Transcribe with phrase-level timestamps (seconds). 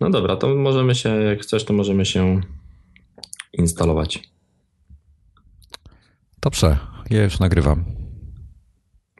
[0.00, 2.40] No dobra, to możemy się, jak chcesz, to możemy się
[3.52, 4.30] instalować.
[6.42, 6.78] Dobrze,
[7.10, 7.84] ja już nagrywam.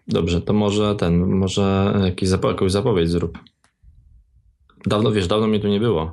[0.08, 3.38] Dobrze, to może ten, może jakiś zapo- jakąś zapowiedź zrób.
[4.86, 6.10] Dawno, wiesz, dawno mnie tu nie było.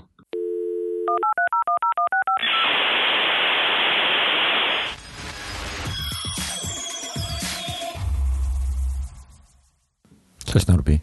[10.45, 10.99] Cześć Norbi.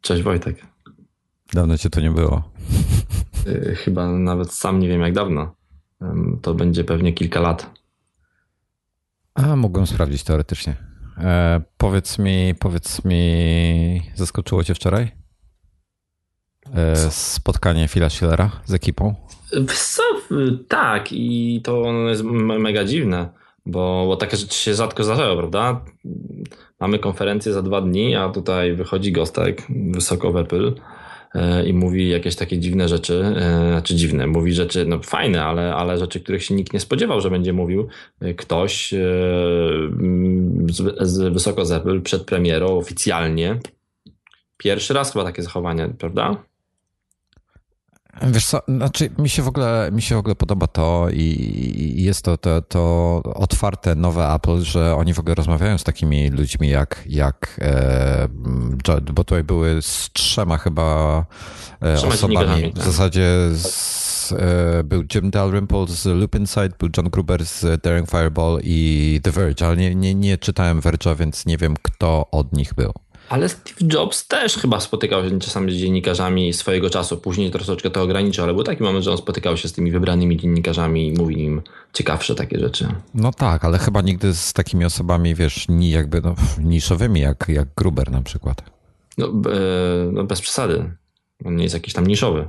[0.00, 0.75] Cześć Wojtek.
[1.56, 2.42] Dawno cię to nie było.
[3.46, 5.54] Y, Chyba nawet sam nie wiem jak dawno.
[6.42, 7.70] To będzie pewnie kilka lat.
[9.34, 10.76] A, mogłem sprawdzić teoretycznie.
[11.18, 15.08] E, powiedz mi, powiedz mi, zaskoczyło cię wczoraj?
[16.74, 19.14] E, spotkanie Phila Schillera z ekipą?
[19.74, 20.02] Co?
[20.36, 23.28] Y, Tak, i to jest me- mega dziwne,
[23.66, 25.80] bo, bo takie rzeczy się rzadko zdarzają, prawda?
[26.80, 30.95] Mamy konferencję za dwa dni, a tutaj wychodzi gostek wysoko w Apple e,
[31.66, 35.98] i mówi jakieś takie dziwne rzeczy, e, znaczy dziwne, mówi rzeczy no fajne, ale, ale
[35.98, 37.88] rzeczy, których się nikt nie spodziewał, że będzie mówił
[38.20, 43.58] e, ktoś e, mm, z, z wysoko z przed premierą oficjalnie.
[44.56, 46.42] Pierwszy raz chyba takie zachowanie, prawda?
[48.22, 52.22] Wiesz co, znaczy mi się w ogóle, mi się w ogóle podoba to i jest
[52.22, 57.02] to, to, to otwarte nowe Apple, że oni w ogóle rozmawiają z takimi ludźmi jak,
[57.06, 58.28] jak e,
[59.12, 61.24] bo tutaj były z trzema chyba
[61.80, 62.72] e, Trzema osobami.
[62.74, 68.10] W zasadzie z, e, był Jim Dalrymple z Loop Inside, był John Gruber z Daring
[68.10, 72.52] Fireball i The Verge, ale nie, nie, nie czytałem Verge'a, więc nie wiem kto od
[72.52, 72.92] nich był.
[73.28, 77.16] Ale Steve Jobs też chyba spotykał się czasami z dziennikarzami swojego czasu.
[77.16, 80.36] Później troszeczkę to ograniczył, ale był taki moment, że on spotykał się z tymi wybranymi
[80.36, 82.88] dziennikarzami i mówił im ciekawsze takie rzeczy.
[83.14, 87.68] No tak, ale chyba nigdy z takimi osobami, wiesz, ni jakby no, niszowymi, jak, jak
[87.76, 88.62] Gruber na przykład.
[89.18, 89.30] No, e,
[90.12, 90.90] no bez przesady.
[91.44, 92.48] On nie jest jakiś tam niszowy.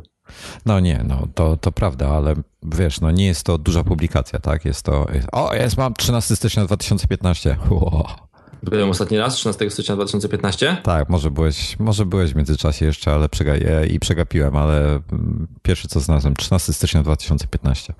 [0.65, 4.65] No nie, no to, to prawda, ale wiesz, no nie jest to duża publikacja, tak?
[4.65, 5.07] Jest to.
[5.31, 7.57] O, jest, mam 13 stycznia 2015.
[7.69, 8.26] Wow.
[8.63, 10.77] Byłem ostatni raz 13 stycznia 2015.
[10.83, 15.47] Tak, może byłeś, może byłeś w międzyczasie jeszcze, ale przega e, i przegapiłem, ale mm,
[15.61, 17.93] pierwszy co znalazłem, 13 stycznia 2015.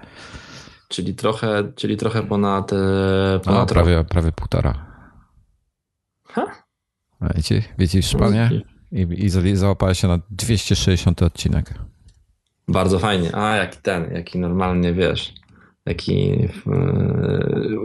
[0.88, 2.76] Czyli trochę, czyli trochę ponad, e,
[3.34, 4.86] No, ponad prawie, prawie półtora.
[6.28, 6.46] Ha?
[7.20, 7.34] A
[7.78, 8.62] Wiecie, już panie?
[8.92, 11.74] I, i za- załapałeś się na 260 odcinek.
[12.68, 13.36] Bardzo fajnie.
[13.36, 15.34] A, jaki ten, jaki normalnie, wiesz,
[15.86, 16.32] jaki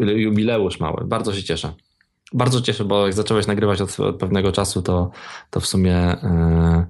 [0.06, 1.04] e, jubileusz mały.
[1.06, 1.72] Bardzo się cieszę.
[2.34, 5.10] Bardzo cieszę, bo jak zacząłeś nagrywać od, od pewnego czasu, to,
[5.50, 6.86] to w sumie e,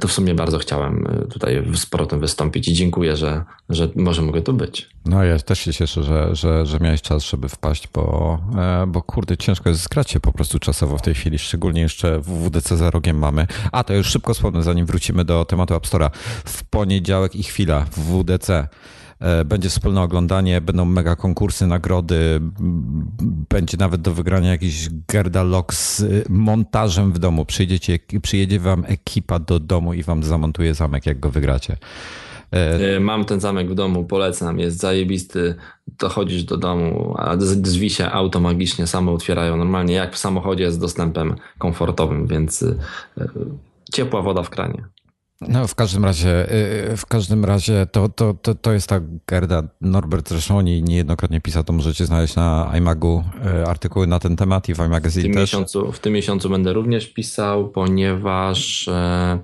[0.00, 4.22] to w sumie bardzo chciałem e, tutaj z powrotem wystąpić i dziękuję, że, że może
[4.22, 4.88] mogę tu być.
[5.04, 8.38] No ja też się cieszę, że, że, że miałeś czas, żeby wpaść, bo,
[8.86, 12.48] bo kurde, ciężko jest zgrać się po prostu czasowo w tej chwili, szczególnie jeszcze w
[12.48, 13.46] WDC za rogiem mamy.
[13.72, 16.10] A, to już szybko wspomnę, zanim wrócimy do tematu App Store'a.
[16.44, 18.68] W poniedziałek i chwila w WDC
[19.44, 22.40] będzie wspólne oglądanie, będą mega konkursy, nagrody,
[23.48, 27.44] będzie nawet do wygrania jakiś Gerda Lock z y, montażem w domu.
[27.44, 31.76] Przyjedziecie, przyjedzie wam ekipa do domu i wam zamontuje zamek, jak go wygracie.
[32.52, 35.54] E, E, Mam ten zamek w domu, polecam, jest zajebisty.
[35.98, 40.78] Dochodzisz do domu, a drzwi się auto magicznie samo otwierają, normalnie jak w samochodzie z
[40.78, 42.74] dostępem komfortowym, więc e,
[43.92, 44.84] ciepła woda w kranie.
[45.40, 46.52] No, w każdym razie,
[46.92, 49.62] y, w każdym razie to, to, to, to jest ta Gerda.
[49.80, 53.24] Norbert zresztą o niej niejednokrotnie pisał, to możecie znaleźć na iMagu
[53.62, 55.40] y, artykuły na ten temat i w W iMagazine tym, też.
[55.42, 59.38] miesiącu, w tym miesiącu będę również pisał, ponieważ, e,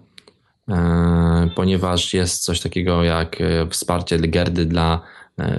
[0.68, 5.00] e, ponieważ jest coś takiego jak e, wsparcie Gerdy dla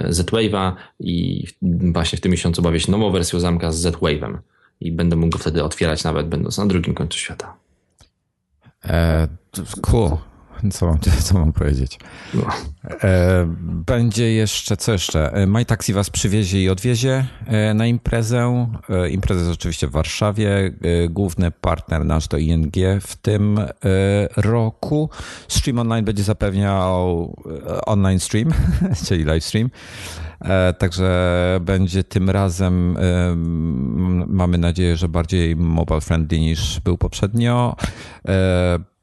[0.08, 4.38] Z-Wave'a i w- właśnie w tym miesiącu bawię się nową wersją zamka z Z-Wave'em
[4.80, 7.54] i będę mógł go wtedy otwierać nawet będąc na drugim końcu świata.
[8.84, 9.28] E,
[9.82, 10.20] cool.
[10.70, 11.98] Co mam, co mam powiedzieć?
[12.34, 12.46] No.
[13.02, 15.32] E, będzie jeszcze, co jeszcze?
[15.32, 18.68] E, MyTaxi was przywiezie i odwiezie e, na imprezę.
[19.10, 20.72] Impreza jest oczywiście w Warszawie.
[21.10, 23.60] Główny partner nasz to ING w tym
[24.36, 25.10] roku.
[25.48, 27.36] Stream online będzie zapewniał
[27.86, 28.52] online stream,
[29.06, 29.70] czyli live stream.
[30.78, 32.98] Także będzie tym razem,
[34.26, 37.76] mamy nadzieję, że bardziej mobile friendly niż był poprzednio.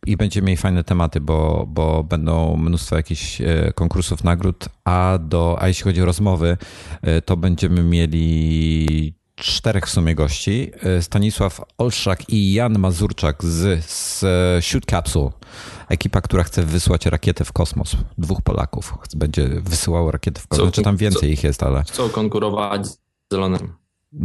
[0.06, 5.58] I będziemy mieli fajne tematy, bo, bo będą mnóstwo jakichś e, konkursów, nagród, a, do,
[5.60, 6.58] a jeśli chodzi o rozmowy,
[7.02, 10.72] e, to będziemy mieli czterech w sumie gości.
[10.84, 14.20] E, Stanisław Olszak i Jan Mazurczak z, z
[14.66, 15.30] Shoot Capsule.
[15.90, 17.96] Ekipa, która chce wysłać rakietę w kosmos.
[18.18, 20.66] Dwóch Polaków będzie wysyłało rakietę w kosmos.
[20.66, 21.84] Co- Znaczy tam więcej co- ich jest, ale...
[21.84, 22.98] Chcą konkurować z
[23.34, 23.74] Elonem.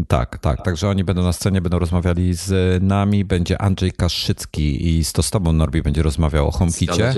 [0.08, 0.64] Tak, tak.
[0.64, 3.24] Także oni będą na scenie, będą rozmawiali z nami.
[3.24, 7.14] Będzie Andrzej Kaszycki i z to z tobą, Norbi, będzie rozmawiał o HomeKicie.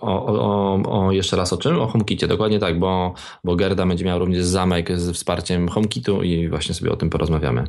[0.00, 1.80] O, o, o, jeszcze raz o czym?
[1.80, 3.14] O HomeKicie, dokładnie tak, bo,
[3.44, 7.64] bo Gerda będzie miał również zamek z wsparciem HomeKitu i właśnie sobie o tym porozmawiamy.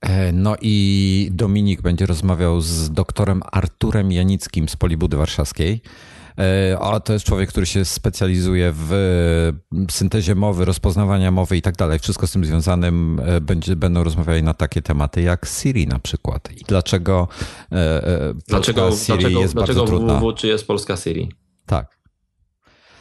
[0.00, 5.80] E, no i Dominik będzie rozmawiał z doktorem Arturem Janickim z Polibudy Warszawskiej.
[6.38, 8.92] E, a to jest człowiek, który się specjalizuje w
[9.90, 11.98] syntezie mowy, rozpoznawania mowy i tak dalej.
[11.98, 16.52] Wszystko z tym związanym e, będzie, będą rozmawiali na takie tematy jak Siri na przykład.
[16.52, 17.28] I dlaczego,
[18.48, 20.14] dlaczego Siri dlaczego, jest dlaczego bardzo trudna.
[20.14, 21.28] www, czy jest polska Siri?
[21.66, 22.04] Tak.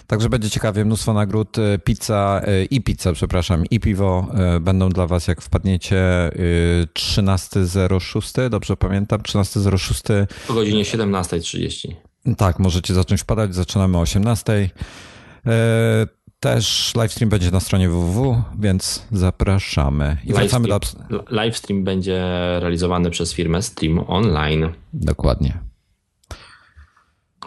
[0.07, 1.57] Także będzie ciekawie, mnóstwo nagród.
[1.57, 6.01] E, pizza i pizza, przepraszam, i piwo e, będą dla Was, jak wpadniecie
[6.94, 10.27] 13.06, e, dobrze pamiętam, 13.06.
[10.47, 12.12] Po godzinie 17.30.
[12.38, 14.70] Tak, możecie zacząć wpadać, zaczynamy o 18.00.
[16.40, 20.18] Też livestream będzie na stronie www, więc zapraszamy.
[20.25, 20.80] I wracamy do...
[21.31, 22.22] Livestream będzie
[22.60, 24.70] realizowany przez firmę Stream Online.
[24.94, 25.60] Dokładnie.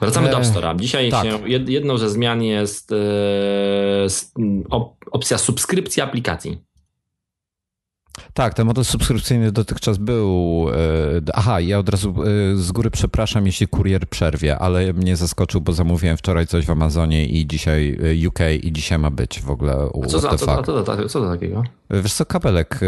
[0.01, 0.81] Wracamy do App Store'a.
[0.81, 1.25] Dzisiaj tak.
[1.25, 2.97] się, jedną ze zmian jest e,
[5.11, 6.59] opcja subskrypcji aplikacji.
[8.35, 10.67] Tak, ten model subskrypcyjny dotychczas był.
[10.71, 10.75] E,
[11.35, 15.73] aha, ja od razu e, z góry przepraszam, jeśli kurier przerwie, ale mnie zaskoczył, bo
[15.73, 17.99] zamówiłem wczoraj coś w Amazonie i dzisiaj
[18.29, 19.91] UK i dzisiaj ma być w ogóle.
[20.05, 20.63] A co, za, co
[21.09, 21.65] to takiego?
[21.91, 22.81] Wiesz co, kabelek,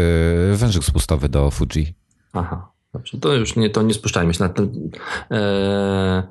[0.53, 1.93] wężyk spustowy do Fuji.
[2.33, 3.17] Aha, dobrze.
[3.17, 4.89] To już nie, to nie spuszczajmy się na ten.
[5.29, 6.23] Eee...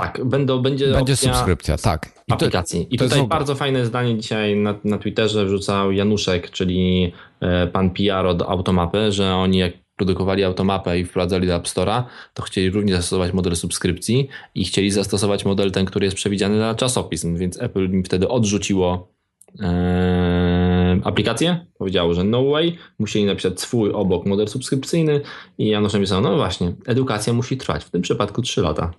[0.00, 2.12] Tak, będą, będzie, będzie subskrypcja, tak.
[2.28, 2.86] I aplikacji.
[2.90, 8.26] I tutaj bardzo fajne zdanie dzisiaj na, na Twitterze wrzucał Januszek, czyli e, pan PR
[8.26, 12.02] od Automapy, że oni jak produkowali automapę i wprowadzali do App Store'a,
[12.34, 16.74] to chcieli również zastosować model subskrypcji i chcieli zastosować model ten, który jest przewidziany na
[16.74, 19.12] czasopism, więc Apple im wtedy odrzuciło
[19.60, 25.20] e, aplikację, powiedziało, że no way, musieli napisać swój obok model subskrypcyjny
[25.58, 28.90] i Janusz napisał, no właśnie, edukacja musi trwać, w tym przypadku 3 lata.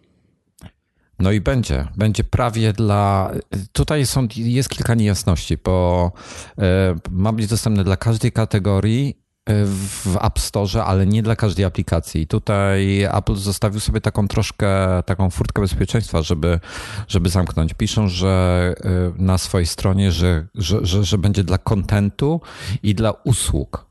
[1.19, 1.87] No i będzie.
[1.97, 3.31] Będzie prawie dla.
[3.71, 6.11] Tutaj są, jest kilka niejasności, bo
[6.57, 11.65] e, ma być dostępne dla każdej kategorii e, w App Store, ale nie dla każdej
[11.65, 12.27] aplikacji.
[12.27, 16.59] Tutaj Apple zostawił sobie taką troszkę, taką furtkę bezpieczeństwa, żeby,
[17.07, 17.73] żeby zamknąć.
[17.73, 18.89] Piszą, że e,
[19.23, 22.41] na swojej stronie, że, że, że, że będzie dla kontentu
[22.83, 23.85] i dla usług.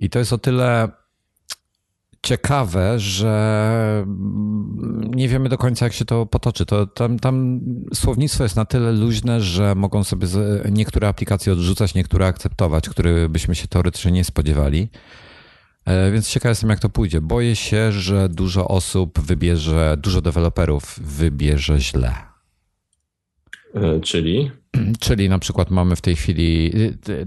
[0.00, 0.88] I to jest o tyle
[2.24, 4.06] ciekawe, że
[5.14, 6.66] nie wiemy do końca, jak się to potoczy.
[6.66, 7.60] To tam, tam
[7.94, 10.28] słownictwo jest na tyle luźne, że mogą sobie
[10.70, 14.88] niektóre aplikacje odrzucać, niektóre akceptować, które byśmy się teoretycznie nie spodziewali.
[15.84, 17.20] E, więc ciekaw jestem, jak to pójdzie.
[17.20, 22.14] Boję się, że dużo osób wybierze, dużo deweloperów wybierze źle.
[23.74, 24.50] E, czyli?
[25.00, 26.72] Czyli na przykład mamy w tej chwili,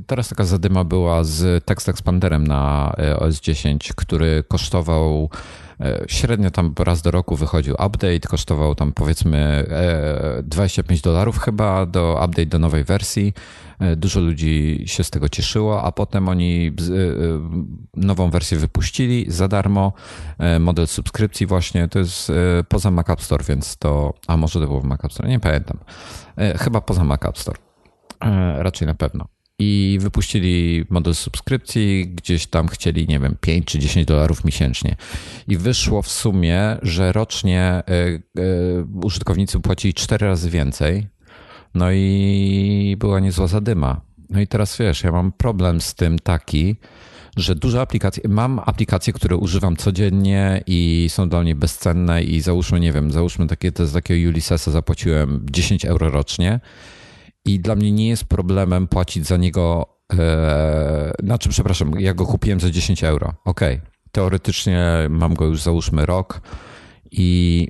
[0.08, 5.30] teraz taka zadyma była z Text Expanderem na e, OS 10, który kosztował
[5.80, 9.66] e, średnio tam raz do roku wychodził update, kosztował tam powiedzmy
[10.44, 13.34] 25 dolarów chyba do update do nowej wersji.
[13.98, 16.72] Dużo ludzi się z tego cieszyło, a potem oni
[17.94, 19.94] nową wersję wypuścili za darmo.
[20.60, 22.32] Model subskrypcji właśnie, to jest
[22.70, 25.40] poza Mac App Store, więc to, a może to było w Mac App Store, nie
[25.40, 25.78] pamiętam.
[26.38, 27.58] E, chyba poza Mac App Store.
[28.26, 29.28] E, raczej na pewno.
[29.60, 34.96] I wypuścili model subskrypcji, gdzieś tam chcieli, nie wiem, 5 czy 10 dolarów miesięcznie.
[35.48, 37.84] I wyszło w sumie, że rocznie e,
[39.04, 41.08] użytkownicy płacili 4 razy więcej.
[41.74, 44.02] No i była niezła zadyma.
[44.30, 46.76] No i teraz wiesz, ja mam problem z tym taki,
[47.38, 52.80] że duże aplikacje, mam aplikacje, które używam codziennie i są dla mnie bezcenne i załóżmy,
[52.80, 56.60] nie wiem, załóżmy takie, to z takiego Ulyssesa zapłaciłem 10 euro rocznie
[57.48, 62.60] i dla mnie nie jest problemem płacić za niego, e, znaczy przepraszam, ja go kupiłem
[62.60, 63.62] za 10 euro, ok,
[64.12, 66.42] teoretycznie mam go już załóżmy rok
[67.12, 67.68] i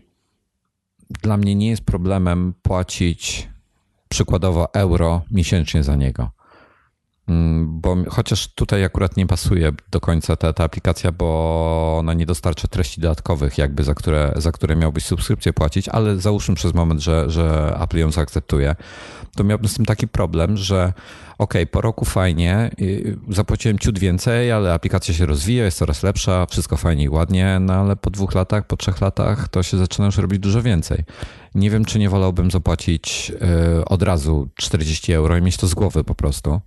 [1.09, 3.49] dla mnie nie jest problemem płacić
[4.09, 6.36] przykładowo euro miesięcznie za niego.
[7.27, 12.25] Mm, bo chociaż tutaj akurat nie pasuje do końca ta, ta aplikacja, bo ona nie
[12.25, 17.01] dostarcza treści dodatkowych, jakby za które, za które miałbyś subskrypcję płacić, ale załóżmy przez moment,
[17.01, 18.75] że, że Apple ją zaakceptuje,
[19.35, 20.93] to miałbym z tym taki problem, że
[21.37, 22.71] ok, po roku fajnie,
[23.29, 27.73] zapłaciłem ciut więcej, ale aplikacja się rozwija, jest coraz lepsza, wszystko fajnie i ładnie, no
[27.73, 31.03] ale po dwóch latach, po trzech latach to się zaczyna już robić dużo więcej.
[31.55, 33.31] Nie wiem, czy nie wolałbym zapłacić
[33.79, 36.61] y, od razu 40 euro i mieć to z głowy po prostu.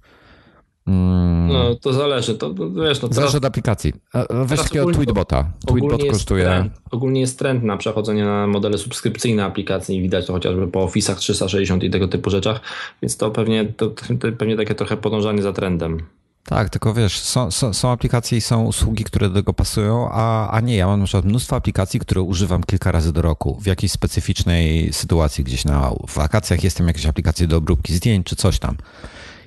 [0.87, 1.49] Mm.
[1.49, 2.35] No, to zależy.
[2.35, 3.93] To, wiesz, no teraz, zależy od aplikacji.
[4.31, 5.53] Weź takiego Tweetbota.
[5.67, 6.45] Tweetbot kosztuje.
[6.45, 10.03] Trend, ogólnie jest trend na przechodzenie na modele subskrypcyjne aplikacji.
[10.03, 12.61] Widać to chociażby po Office'ach 360 i tego typu rzeczach,
[13.03, 13.87] więc to pewnie, to,
[14.21, 16.03] to pewnie takie trochę podążanie za trendem.
[16.45, 20.51] Tak, tylko wiesz, są, są, są, aplikacje i są usługi, które do tego pasują, a,
[20.51, 23.67] a nie, ja mam na przykład mnóstwo aplikacji, które używam kilka razy do roku w
[23.67, 28.77] jakiejś specyficznej sytuacji, gdzieś na wakacjach jestem jakieś aplikacje do obróbki zdjęć czy coś tam.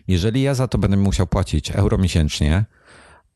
[0.07, 2.65] Jeżeli ja za to będę musiał płacić euro miesięcznie,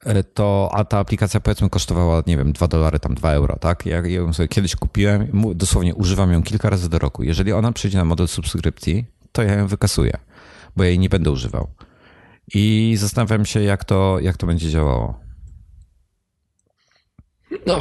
[0.05, 3.85] e, to, a ta aplikacja powiedzmy kosztowała, nie wiem, 2 dolary, tam 2 euro, tak?
[3.85, 7.23] Ja ją sobie kiedyś kupiłem, dosłownie używam ją kilka razy do roku.
[7.23, 10.17] Jeżeli ona przyjdzie na model subskrypcji, to ja ją wykasuję,
[10.75, 11.67] bo ja jej nie będę używał.
[12.53, 15.19] I zastanawiam się, jak to, jak to będzie działało.
[17.65, 17.79] No,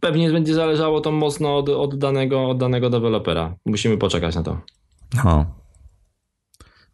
[0.00, 3.54] pewnie będzie zależało to mocno od, od, danego, od danego dewelopera.
[3.66, 4.60] Musimy poczekać na to.
[5.24, 5.61] No.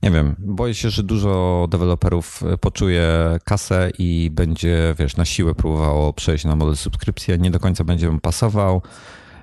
[0.02, 6.12] Nie wiem, boję się, że dużo deweloperów poczuje kasę i będzie, wiesz, na siłę próbowało
[6.12, 8.83] przejść na model subskrypcji, nie do końca będzie mu pasował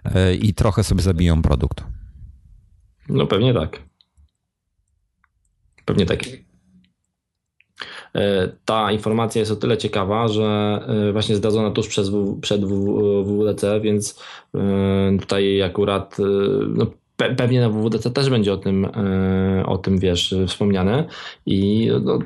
[0.06, 1.84] e, i trochę sobie zabiją produkt.
[3.10, 3.80] No pewnie tak.
[5.86, 6.20] Pewnie tak.
[8.16, 11.88] E, ta informacja jest o tyle ciekawa, że e, właśnie zdradzona tuż
[12.42, 14.24] przed WWDC, więc
[14.56, 16.18] e, tutaj akurat
[16.68, 16.86] no,
[17.18, 18.88] pewnie na WWDC też będzie o tym,
[19.66, 21.08] o tym wiesz, wspomniane
[21.46, 22.20] i no,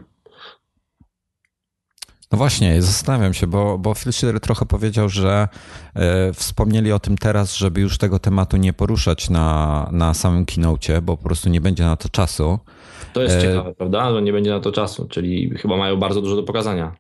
[2.32, 5.48] no właśnie, zastanawiam się, bo, bo Phil Schiller trochę powiedział, że
[5.96, 11.02] e, wspomnieli o tym teraz, żeby już tego tematu nie poruszać na, na samym keynote,
[11.02, 12.60] bo po prostu nie będzie na to czasu.
[13.14, 13.42] To jest e...
[13.42, 14.12] ciekawe, prawda?
[14.12, 16.96] Że nie będzie na to czasu, czyli chyba mają bardzo dużo do pokazania.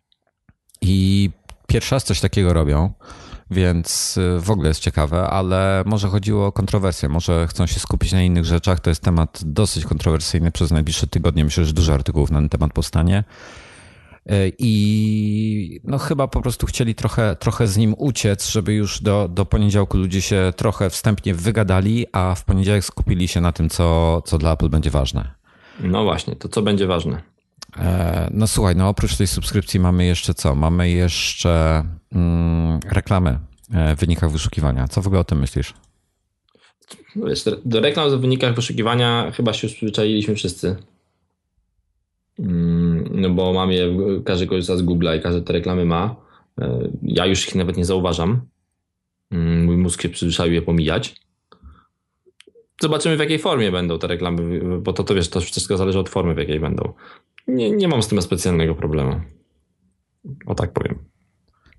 [0.82, 1.30] I
[1.68, 2.94] pierwszy raz coś takiego robią,
[3.52, 8.12] więc e, w ogóle jest ciekawe, ale może chodziło o kontrowersję, może chcą się skupić
[8.12, 8.80] na innych rzeczach.
[8.80, 11.44] To jest temat dosyć kontrowersyjny przez najbliższe tygodnie.
[11.44, 13.24] Myślę, że dużo artykułów na ten temat powstanie.
[14.26, 19.28] E, I no chyba po prostu chcieli trochę, trochę z nim uciec, żeby już do,
[19.28, 24.22] do poniedziałku ludzie się trochę wstępnie wygadali, a w poniedziałek skupili się na tym, co,
[24.26, 25.32] co dla Apple będzie ważne.
[25.80, 27.22] No właśnie, to co będzie ważne?
[27.78, 30.56] E, no słuchaj, no oprócz tej subskrypcji mamy jeszcze co?
[30.56, 31.84] Mamy jeszcze
[32.16, 33.40] mm, reklamy
[33.74, 34.88] e, w wynikach wyszukiwania.
[34.88, 35.74] Co w ogóle o tym myślisz?
[37.16, 40.76] Wiesz, do reklam w wynikach wyszukiwania chyba się przyzwyczailiśmy wszyscy.
[42.40, 46.16] Mm, no bo mam je, każdy korzysta z Google'a i każdy te reklamy ma.
[46.62, 48.42] E, ja już ich nawet nie zauważam.
[49.32, 51.16] Mm, mój mózg się przyzwyczaił je pomijać.
[52.82, 56.10] Zobaczymy w jakiej formie będą te reklamy, bo to, to wiesz, to wszystko zależy od
[56.10, 56.94] formy, w jakiej będą.
[57.48, 59.22] Nie, nie mam z tym specjalnego problemu.
[60.46, 61.10] O tak powiem.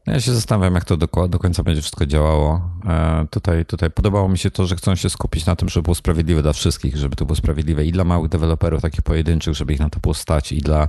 [0.07, 2.71] Ja się zastanawiam, jak to do, do końca będzie wszystko działało.
[2.87, 5.95] E, tutaj, tutaj podobało mi się to, że chcą się skupić na tym, żeby było
[5.95, 9.81] sprawiedliwe dla wszystkich, żeby to było sprawiedliwe i dla małych deweloperów, takich pojedynczych, żeby ich
[9.81, 10.89] na to było stać, i dla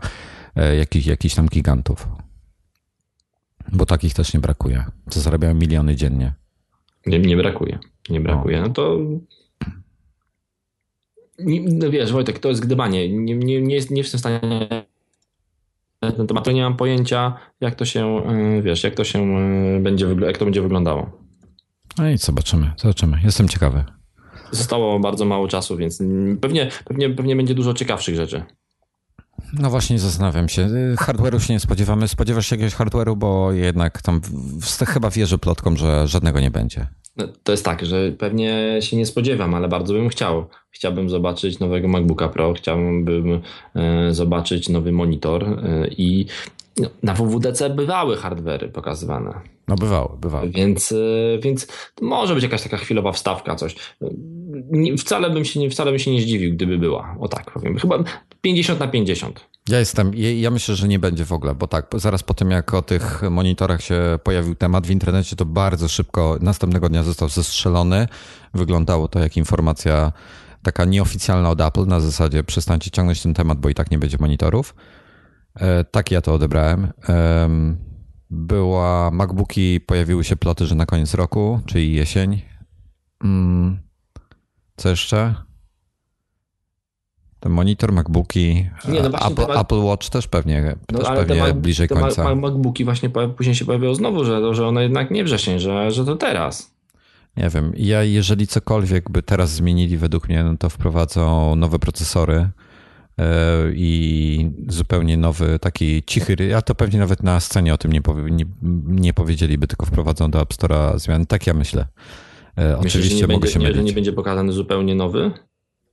[0.56, 2.08] e, jakich, jakichś tam gigantów.
[3.74, 6.34] Bo takich też nie brakuje, co zarabiają miliony dziennie.
[7.06, 7.80] Nie, nie brakuje.
[8.10, 8.62] Nie brakuje.
[8.62, 8.98] No to.
[11.46, 13.10] No wiesz, Wojtek, to jest gdybanie.
[13.10, 14.40] Nie, nie, nie, jest, nie jestem w stanie
[16.02, 19.80] na ten temat, nie mam pojęcia, jak to się, e, wiesz, jak to się e,
[19.80, 21.12] będzie, jak to będzie wyglądało.
[21.98, 23.18] No i zobaczymy, zobaczymy.
[23.24, 23.84] Jestem ciekawy.
[24.52, 26.04] Zostało bardzo mało czasu, więc
[26.42, 28.44] pewnie, pewnie, pewnie będzie dużo ciekawszych rzeczy.
[29.54, 30.70] No właśnie zastanawiam się.
[30.96, 32.08] Hardware'u się nie spodziewamy.
[32.08, 34.22] Spodziewasz się jakiegoś hardware'u, bo jednak tam
[34.88, 36.88] chyba wierzę plotkom, że żadnego nie będzie.
[37.18, 40.46] No, to jest tak, że pewnie się nie spodziewam, ale bardzo bym chciał.
[40.72, 43.42] Chciałbym zobaczyć nowego MacBooka Pro, chciałbym
[43.76, 46.26] e, zobaczyć nowy monitor e, i
[46.78, 49.42] no, na WWDC bywały hardwery pokazywane.
[49.68, 50.50] No bywało, bywało.
[50.50, 51.68] Więc, e, więc
[52.02, 53.76] może być jakaś taka chwilowa wstawka, coś.
[54.98, 57.16] Wcale bym, się wcale bym się nie zdziwił, gdyby była.
[57.20, 57.78] O tak powiem.
[57.78, 58.04] Chyba
[58.42, 59.52] 50 na 50.
[59.70, 62.74] Ja jestem, ja myślę, że nie będzie w ogóle, bo tak, zaraz po tym jak
[62.74, 68.08] o tych monitorach się pojawił temat w internecie, to bardzo szybko następnego dnia został zestrzelony.
[68.54, 70.12] Wyglądało to jak informacja
[70.64, 74.18] taka nieoficjalna od Apple, na zasadzie przestańcie ciągnąć ten temat, bo i tak nie będzie
[74.20, 74.76] monitorów.
[75.56, 76.94] E, tak ja to odebrałem.
[78.30, 82.42] Była MacBooki, pojawiły się ploty, że na koniec roku, czyli jesień.
[83.24, 83.80] Mm,
[84.78, 85.36] co jeszcze?
[87.40, 91.88] Ten monitor, MacBooki, nie, no Apple, Apple, Watch też pewnie, no, też pewnie Mac, bliżej
[91.88, 92.24] końca.
[92.24, 96.06] Te MacBooki właśnie później się pojawiło znowu, że, że one jednak nie wrzesień, że, że
[96.06, 96.76] to teraz.
[97.38, 97.72] Nie wiem.
[97.78, 102.50] Ja jeżeli cokolwiek by teraz zmienili według mnie, no to wprowadzą nowe procesory e,
[103.74, 108.32] i zupełnie nowy, taki cichy, ja to pewnie nawet na scenie o tym nie, powie,
[108.32, 108.46] nie,
[108.86, 111.26] nie powiedzieliby, tylko wprowadzą do App Store'a zmiany.
[111.26, 111.88] Tak ja myślę.
[112.58, 113.76] E, oczywiście mogę będzie, się mylić.
[113.78, 115.32] Że nie będzie pokazany zupełnie nowy?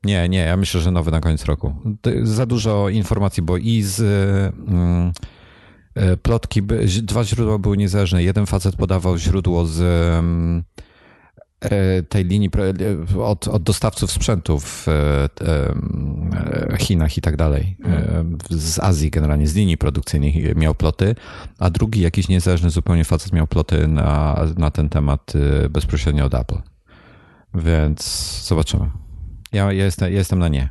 [0.05, 1.75] Nie, nie, ja myślę, że nowy na koniec roku.
[2.23, 4.01] Za dużo informacji, bo i z
[4.69, 5.13] mm,
[5.95, 6.63] e, plotki,
[7.03, 8.23] dwa źródła były niezależne.
[8.23, 9.81] Jeden facet podawał źródło z,
[10.19, 10.65] mm,
[12.09, 12.51] tej linii
[13.19, 17.77] od, od dostawców sprzętów w Chinach i tak dalej,
[18.51, 21.15] z Azji generalnie, z linii produkcyjnych miał ploty,
[21.59, 25.33] a drugi jakiś niezależny zupełnie facet miał ploty na, na ten temat
[25.71, 26.59] bezpośrednio od Apple.
[27.55, 28.03] Więc
[28.47, 28.91] zobaczymy.
[29.53, 30.69] Ja, jestem, jestem na nie.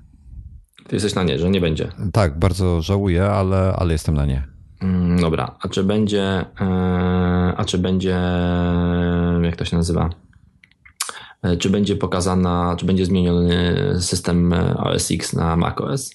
[0.87, 1.87] Ty jesteś na nie, że nie będzie.
[2.13, 4.47] Tak, bardzo żałuję, ale, ale jestem na nie.
[4.81, 8.19] Mm, dobra, a czy będzie, e, a czy będzie,
[9.41, 10.09] jak to się nazywa?
[11.41, 16.11] E, czy będzie pokazana, czy będzie zmieniony system OS X na macOS?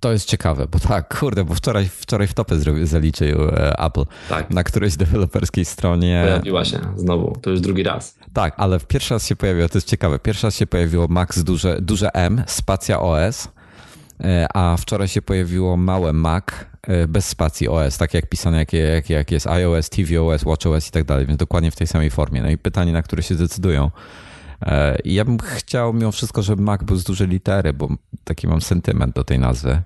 [0.00, 4.50] To jest ciekawe, bo tak, kurde, bo wczoraj, wczoraj w topę zaliczył e, Apple tak.
[4.50, 6.22] na którejś deweloperskiej stronie.
[6.26, 8.18] Pojawiła się znowu, to już drugi raz.
[8.32, 11.80] Tak, ale pierwszy raz się pojawiło, to jest ciekawe, pierwszy raz się pojawiło Max duże,
[11.80, 13.59] duże M, spacja OS, e,
[14.54, 16.44] a wczoraj się pojawiło małe Mac
[16.82, 20.90] e, bez spacji OS, tak jak pisane, jak, jak, jak jest iOS, tvOS, watchOS i
[20.90, 22.42] tak dalej, więc dokładnie w tej samej formie.
[22.42, 23.90] No i pytanie, na które się decydują.
[24.62, 27.88] E, ja bym chciał mimo wszystko, żeby Mac był z dużej litery, bo
[28.24, 29.82] taki mam sentyment do tej nazwy.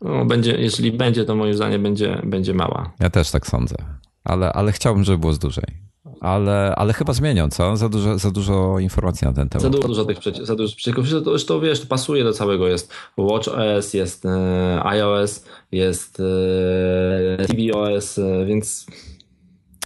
[0.00, 2.92] No, będzie, jeśli będzie, to moim zdaniem będzie, będzie mała.
[3.00, 3.76] Ja też tak sądzę,
[4.24, 5.85] ale, ale chciałbym, żeby było z dużej.
[6.20, 7.76] Ale, ale chyba zmienią, co?
[7.76, 9.62] Za dużo, za dużo informacji na ten temat.
[9.62, 11.10] Za dużo tych przecież, za dużo przeciwków.
[11.24, 12.68] To, to wiesz, to pasuje do całego.
[12.68, 16.22] Jest WatchOS, jest e, iOS, jest
[17.38, 18.86] e, tvOS, e, więc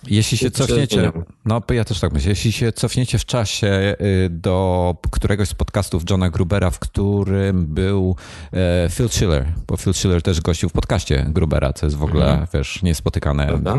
[0.06, 1.12] jeśli się cofniecie,
[1.44, 6.02] no ja też tak myślę, jeśli się cofniecie w czasie y, do któregoś z podcastów
[6.10, 8.16] Johna Grubera, w którym był
[8.52, 12.30] e, Phil Schiller, bo Phil Schiller też gościł w podcaście Grubera, co jest w ogóle,
[12.30, 12.48] mhm.
[12.54, 13.78] wiesz, niespotykane Prawda?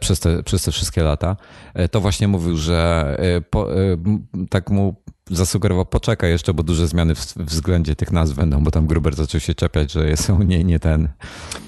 [0.00, 1.36] przez te, przez te wszystkie lata,
[1.74, 3.68] e, to właśnie mówił, że e, po,
[4.50, 4.94] tak mu
[5.30, 9.40] zasugerował, poczekaj jeszcze, bo duże zmiany w względzie tych nazw będą, bo tam Gruber zaczął
[9.40, 11.08] się czepiać, że są nie, nie ten.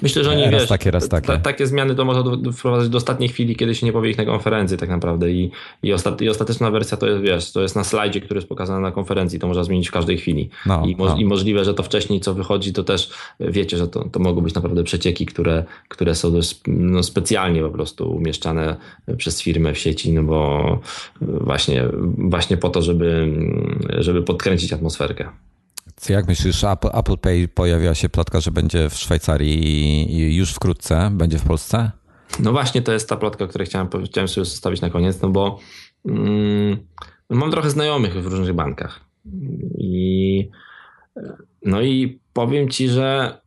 [0.02, 1.38] Myślę, że nie raz wiesz, takie, raz takie.
[1.38, 4.76] takie zmiany to można wprowadzić do ostatniej chwili, kiedy się nie powie ich na konferencji
[4.76, 5.50] tak naprawdę i,
[5.82, 8.80] i, ostat, i ostateczna wersja to jest, wiesz, to jest na slajdzie, który jest pokazany
[8.80, 10.50] na konferencji, to można zmienić w każdej chwili.
[10.66, 11.16] No, I, mo no.
[11.16, 13.10] I możliwe, że to wcześniej co wychodzi, to też
[13.40, 17.70] wiecie, że to, to mogą być naprawdę przecieki, które, które są dość, no, specjalnie po
[17.70, 18.76] prostu umieszczane
[19.16, 20.78] przez firmę w sieci, no bo
[21.20, 21.84] właśnie,
[22.18, 23.26] właśnie po to, żeby
[23.98, 25.28] żeby podkręcić atmosferkę.
[25.96, 31.10] Co jak myślisz, Apple, Apple Pay pojawia się plotka, że będzie w Szwajcarii już wkrótce,
[31.12, 31.90] będzie w Polsce?
[32.40, 35.58] No właśnie, to jest ta plotka, którą chciałem, chciałem sobie zostawić na koniec, no bo
[36.04, 36.76] mm,
[37.30, 39.00] mam trochę znajomych w różnych bankach.
[39.78, 40.50] I,
[41.62, 43.38] no i powiem ci, że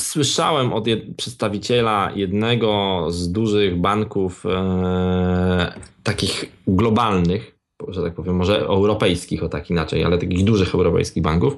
[0.00, 7.55] słyszałem od jed przedstawiciela jednego z dużych banków e, takich globalnych,
[7.88, 11.56] że tak powiem, może europejskich, o tak inaczej, ale takich dużych europejskich banków,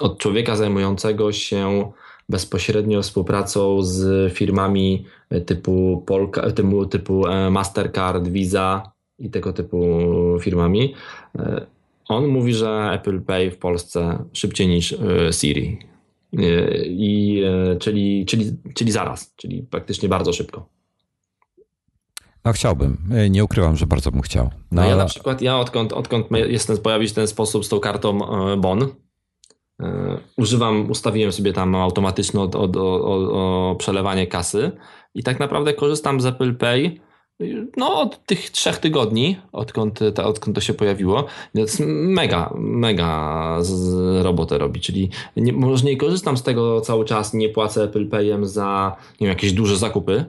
[0.00, 1.92] od człowieka zajmującego się
[2.28, 5.04] bezpośrednio współpracą z firmami
[5.46, 9.78] typu, Polka, typu, typu e, Mastercard, Visa i tego typu
[10.40, 10.94] firmami.
[11.38, 11.66] E,
[12.08, 15.78] on mówi, że Apple Pay w Polsce szybciej niż e, Siri.
[16.84, 17.42] I,
[17.80, 20.73] czyli, czyli, czyli zaraz, czyli praktycznie bardzo szybko.
[22.44, 22.98] No chciałbym.
[23.12, 24.44] E, nie ukrywam, że bardzo bym chciał.
[24.44, 27.80] No, no ja na przykład, ja odkąd, odkąd jestem pojawił się ten sposób z tą
[27.80, 28.18] kartą
[28.52, 28.82] e, BON,
[29.82, 34.70] e, używam, ustawiłem sobie tam automatyczne od, od, od, przelewanie kasy
[35.14, 36.98] i tak naprawdę korzystam z Apple Pay
[37.76, 43.94] no, od tych trzech tygodni, odkąd, to, odkąd to się pojawiło, więc mega, mega z,
[44.24, 44.80] robotę robi.
[44.80, 49.26] Czyli nie, może nie korzystam z tego cały czas, nie płacę Apple Payem za nie
[49.26, 50.24] wiem, jakieś duże zakupy,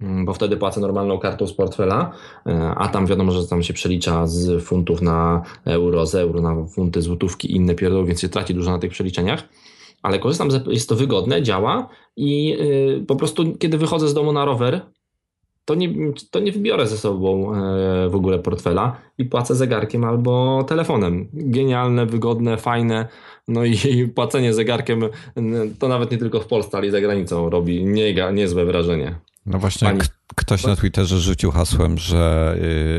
[0.00, 2.12] bo wtedy płacę normalną kartą z portfela,
[2.46, 6.66] e, a tam wiadomo, że tam się przelicza z funtów na euro, z euro na
[6.66, 9.48] funty, złotówki i inne pierdoły, więc się traci dużo na tych przeliczeniach.
[10.02, 14.44] Ale korzystam, jest to wygodne, działa i y, po prostu kiedy wychodzę z domu na
[14.44, 14.80] rower,
[15.64, 15.94] to nie,
[16.30, 21.28] to nie wybiorę ze sobą e, w ogóle portfela i płacę zegarkiem albo telefonem.
[21.32, 23.08] Genialne, wygodne, fajne.
[23.48, 25.02] No i, płacenie zegarkiem
[25.78, 29.29] to nawet nie tylko w Polsce, ale i za granicą robi nie, niezłe wrażenie.
[29.46, 30.00] No właśnie, pani...
[30.36, 32.56] ktoś na Twitterze rzucił hasłem, że,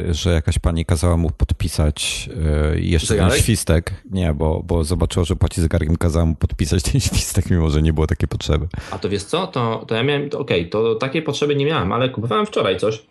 [0.10, 2.30] y, że jakaś pani kazała mu podpisać
[2.76, 3.94] y, jeszcze ten świstek.
[4.12, 7.94] Nie, bo, bo zobaczyła, że płaci zegarkiem, kazała mu podpisać ten świstek, mimo że nie
[7.94, 8.68] było takiej potrzeby.
[8.92, 11.92] A to wiesz co, to, to ja miałem, okej, okay, to takiej potrzeby nie miałem,
[11.92, 13.06] ale kupowałem wczoraj coś,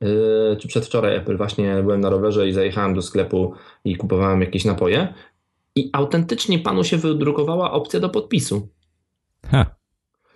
[0.00, 4.64] yy, czy przedwczoraj Apple, właśnie byłem na rowerze i zajechałem do sklepu i kupowałem jakieś
[4.64, 5.14] napoje
[5.76, 8.68] i autentycznie panu się wydrukowała opcja do podpisu.
[9.46, 9.81] Ha.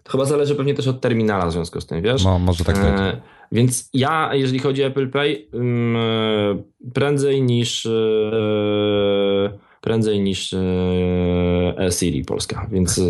[0.07, 2.25] To chyba zależy pewnie też od terminala w związku z tym, wiesz?
[2.25, 2.87] No, może tak być.
[2.87, 3.21] E,
[3.53, 11.89] więc ja, jeżeli chodzi o Apple Pay, mm, e, prędzej niż e, prędzej niż e,
[11.91, 13.01] Siri Polska, więc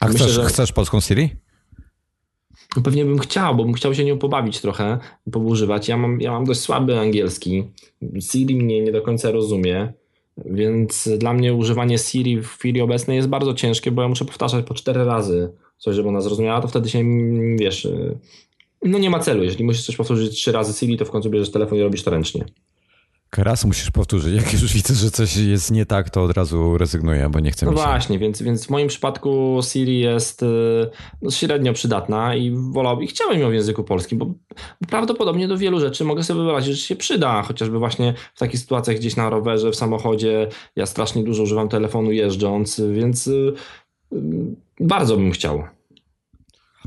[0.00, 0.44] A myślę, chcesz, że...
[0.44, 1.30] chcesz polską Siri?
[2.76, 4.98] no pewnie bym chciał, bo bym chciał się nią pobawić trochę,
[5.32, 5.88] poużywać.
[5.88, 7.64] Ja mam, ja mam dość słaby angielski.
[8.20, 9.92] Siri mnie nie do końca rozumie,
[10.44, 14.66] więc dla mnie używanie Siri w chwili obecnej jest bardzo ciężkie, bo ja muszę powtarzać
[14.66, 17.04] po cztery razy coś, żeby ona zrozumiała, to wtedy się,
[17.56, 17.88] wiesz,
[18.82, 19.44] no nie ma celu.
[19.44, 22.10] Jeżeli musisz coś powtórzyć trzy razy Siri, to w końcu bierzesz telefon i robisz to
[22.10, 22.44] ręcznie.
[23.38, 24.34] Raz musisz powtórzyć.
[24.34, 27.66] Jak już widzę, że coś jest nie tak, to od razu rezygnuję, bo nie chcę
[27.66, 27.76] No się...
[27.76, 30.46] właśnie, więc, więc w moim przypadku Siri jest y,
[31.22, 34.26] no, średnio przydatna i wolałbym, i chciałem ją w języku polskim, bo
[34.88, 38.96] prawdopodobnie do wielu rzeczy mogę sobie wyobrazić, że się przyda, chociażby właśnie w takich sytuacjach
[38.96, 40.48] gdzieś na rowerze, w samochodzie.
[40.76, 43.52] Ja strasznie dużo używam telefonu jeżdżąc, więc y,
[44.12, 44.16] y,
[44.80, 45.62] bardzo bym chciał.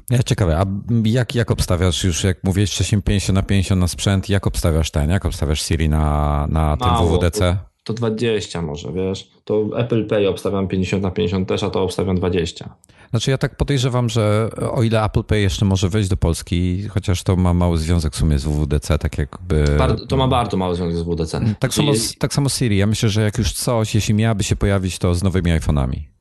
[0.10, 0.65] Ja ciekawe, a
[1.04, 5.10] jak, jak obstawiasz już, jak mówiłeś wcześniej 50 na 50 na sprzęt, jak obstawiasz ten,
[5.10, 7.58] jak obstawiasz Siri na, na tym Mało, WWDC?
[7.84, 9.30] To, to 20 może, wiesz.
[9.43, 12.75] To Apple Pay obstawiam 50 na 50 też, a to obstawiam 20.
[13.10, 17.23] Znaczy ja tak podejrzewam, że o ile Apple Pay jeszcze może wejść do Polski, chociaż
[17.23, 19.65] to ma mały związek w sumie z WWDC, tak jakby...
[19.78, 21.41] Bardzo, to ma bardzo mały związek z WWDC.
[21.60, 22.78] Tak samo, tak samo Siri.
[22.78, 26.18] Ja myślę, że jak już coś, jeśli miałaby się pojawić, to z nowymi iPhone'ami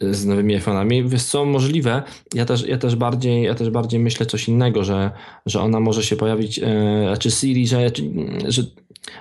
[0.00, 1.08] z nowymi iPhone'ami.
[1.08, 2.02] Wiesz co, możliwe.
[2.34, 5.10] Ja też, ja też, bardziej, ja też bardziej myślę coś innego, że,
[5.46, 6.62] że ona może się pojawić, e,
[7.06, 7.90] znaczy Siri, że,
[8.48, 8.62] że,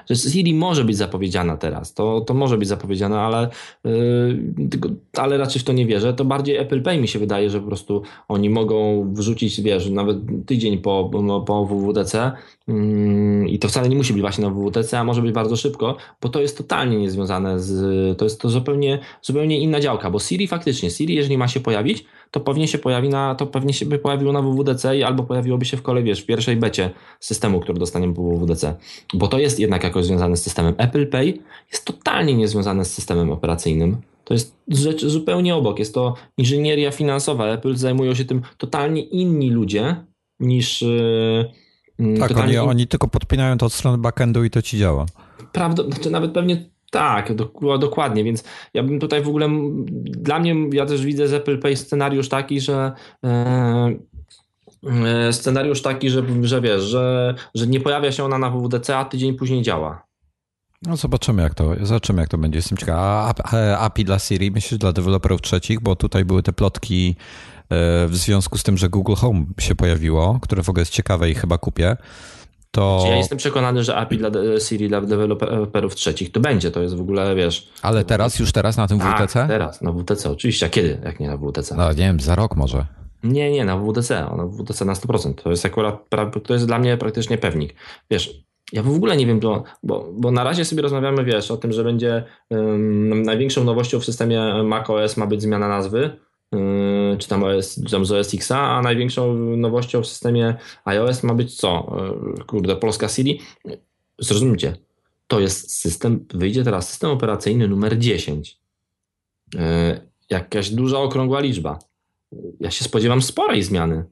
[0.09, 1.93] że Siri może być zapowiedziana teraz.
[1.93, 3.49] To, to może być zapowiedziana, ale,
[3.83, 6.13] yy, ale raczej w to nie wierzę.
[6.13, 10.17] To bardziej Apple Pay mi się wydaje, że po prostu oni mogą wrzucić, wiesz, nawet
[10.45, 12.31] tydzień po, no, po WWDC
[12.67, 15.95] yy, i to wcale nie musi być właśnie na WWDC, a może być bardzo szybko,
[16.21, 20.47] bo to jest totalnie niezwiązane z, to jest to zupełnie, zupełnie inna działka, bo Siri
[20.47, 23.99] faktycznie, Siri jeżeli ma się pojawić, to pewnie się pojawi na, to pewnie się by
[23.99, 27.79] pojawiło na WWDC i albo pojawiłoby się w kole, wiesz, w pierwszej becie systemu, który
[27.79, 28.75] dostaniemy po WWDC.
[29.13, 30.75] Bo to jest jednak jakoś związane z systemem.
[30.77, 31.39] Apple Pay
[31.71, 33.97] jest totalnie niezwiązane z systemem operacyjnym.
[34.23, 35.79] To jest rzecz zupełnie obok.
[35.79, 37.47] Jest to inżynieria finansowa.
[37.47, 39.95] Apple zajmują się tym totalnie inni ludzie
[40.39, 40.81] niż.
[40.81, 45.05] Yy, tak, oni, oni tylko podpinają to od strony backendu i to ci działa.
[45.51, 49.49] Prawda, znaczy nawet pewnie tak, do, dokładnie, więc ja bym tutaj w ogóle,
[50.01, 52.91] dla mnie, ja też widzę z Apple Pay scenariusz taki, że
[53.23, 53.97] e,
[54.83, 59.05] e scenariusz taki, że, że wiesz, że, że nie pojawia się ona na WWDC, a
[59.05, 60.07] tydzień później działa.
[60.81, 62.57] No zobaczymy jak to, zobaczymy jak to będzie.
[62.57, 62.97] Jestem ciekaw.
[62.99, 67.15] A, a API dla Siri, myślisz, dla deweloperów trzecich, bo tutaj były te plotki
[67.69, 71.29] e, w związku z tym, że Google Home się pojawiło, które w ogóle jest ciekawe
[71.29, 71.97] i chyba kupię
[72.77, 73.03] to...
[73.07, 77.01] Ja jestem przekonany, że API dla Siri dla deweloperów trzecich to będzie, to jest w
[77.01, 77.69] ogóle, wiesz...
[77.81, 79.33] Ale teraz, już teraz na tym WTC?
[79.33, 80.65] Tak, teraz, na WTC, oczywiście.
[80.65, 81.75] A kiedy, jak nie na WTC?
[81.75, 82.85] No nie wiem, za rok może.
[83.23, 85.33] Nie, nie, na WTC, na WTC na 100%.
[85.33, 86.09] To jest akurat,
[86.43, 87.75] to jest dla mnie praktycznie pewnik.
[88.11, 91.57] Wiesz, ja w ogóle nie wiem, to, bo, bo na razie sobie rozmawiamy, wiesz, o
[91.57, 96.19] tym, że będzie um, największą nowością w systemie macOS ma być zmiana nazwy,
[97.17, 100.55] czy tam, OS, czy tam z OS Xa, a największą nowością w systemie
[100.85, 101.97] iOS ma być co?
[102.37, 103.41] Yy, kurde, polska Siri.
[104.19, 104.77] Zrozumcie,
[105.27, 108.59] to jest system, wyjdzie teraz system operacyjny numer 10.
[109.53, 109.59] Yy,
[110.29, 111.79] jakaś duża, okrągła liczba.
[112.59, 114.05] Ja się spodziewam sporej zmiany.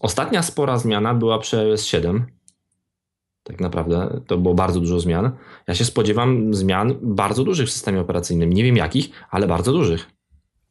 [0.00, 2.26] Ostatnia spora zmiana była przy iOS 7.
[3.42, 5.30] Tak naprawdę to było bardzo dużo zmian.
[5.66, 8.52] Ja się spodziewam zmian bardzo dużych w systemie operacyjnym.
[8.52, 10.17] Nie wiem jakich, ale bardzo dużych.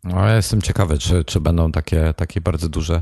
[0.07, 3.01] No, ja jestem ciekawy, czy, czy będą takie, takie bardzo duże,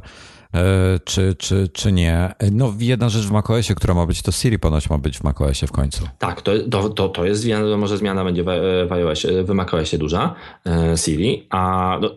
[0.53, 2.33] e, czy, czy, czy nie.
[2.51, 5.67] No, jedna rzecz w macOSie, która ma być, to Siri ponoć ma być w macOSie
[5.67, 6.07] w końcu.
[6.19, 7.45] Tak, to, to, to, to jest,
[7.77, 8.47] może zmiana będzie w,
[8.89, 12.09] w, w macOSie duża, e, Siri, a no,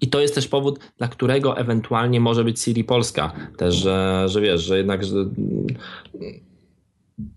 [0.00, 3.32] i to jest też powód, dla którego ewentualnie może być Siri Polska.
[3.56, 5.04] Też, że, że wiesz, że jednak.
[5.04, 5.14] Że,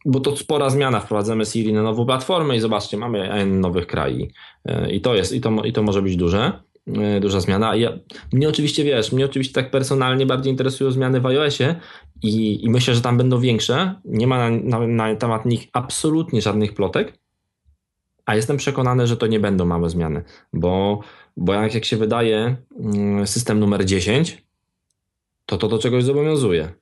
[0.06, 4.30] bo to spora zmiana, wprowadzamy Siri na nową platformę i zobaczcie, mamy nowych krajów.
[4.66, 6.65] E, I to jest, i to, i to może być duże.
[6.88, 7.76] E, duża zmiana.
[7.76, 8.00] Ja,
[8.34, 11.76] mnie oczywiście wiesz, mnie oczywiście tak personalnie bardziej interesują zmiany w iOSie
[12.24, 13.96] i, i myślę, że tam będą większe.
[14.06, 17.20] Nie ma na, na, na temat nich absolutnie żadnych plotek,
[18.26, 21.00] a jestem przekonany, że to nie będą małe zmiany, bo,
[21.38, 24.46] bo jak, jak się wydaje mm, system numer 10,
[25.46, 26.74] to to do czegoś zobowiązuje.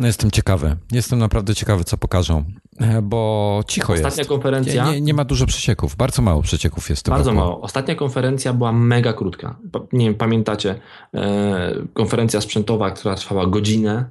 [0.00, 0.76] No jestem ciekawy.
[0.92, 2.44] Jestem naprawdę ciekawy, co pokażą,
[2.78, 4.18] e, bo cicho Ostatnia jest.
[4.18, 4.92] Ostatnia konferencja.
[4.92, 5.96] Nie, nie, ma dużo przecieków.
[5.96, 7.08] Bardzo mało przecieków jest.
[7.08, 7.40] Bardzo roku.
[7.40, 7.60] mało.
[7.60, 9.58] Ostatnia konferencja była mega krótka.
[9.92, 10.80] Nie wiem, pamiętacie,
[11.14, 14.10] e, konferencja sprzętowa, która trwała godzinę,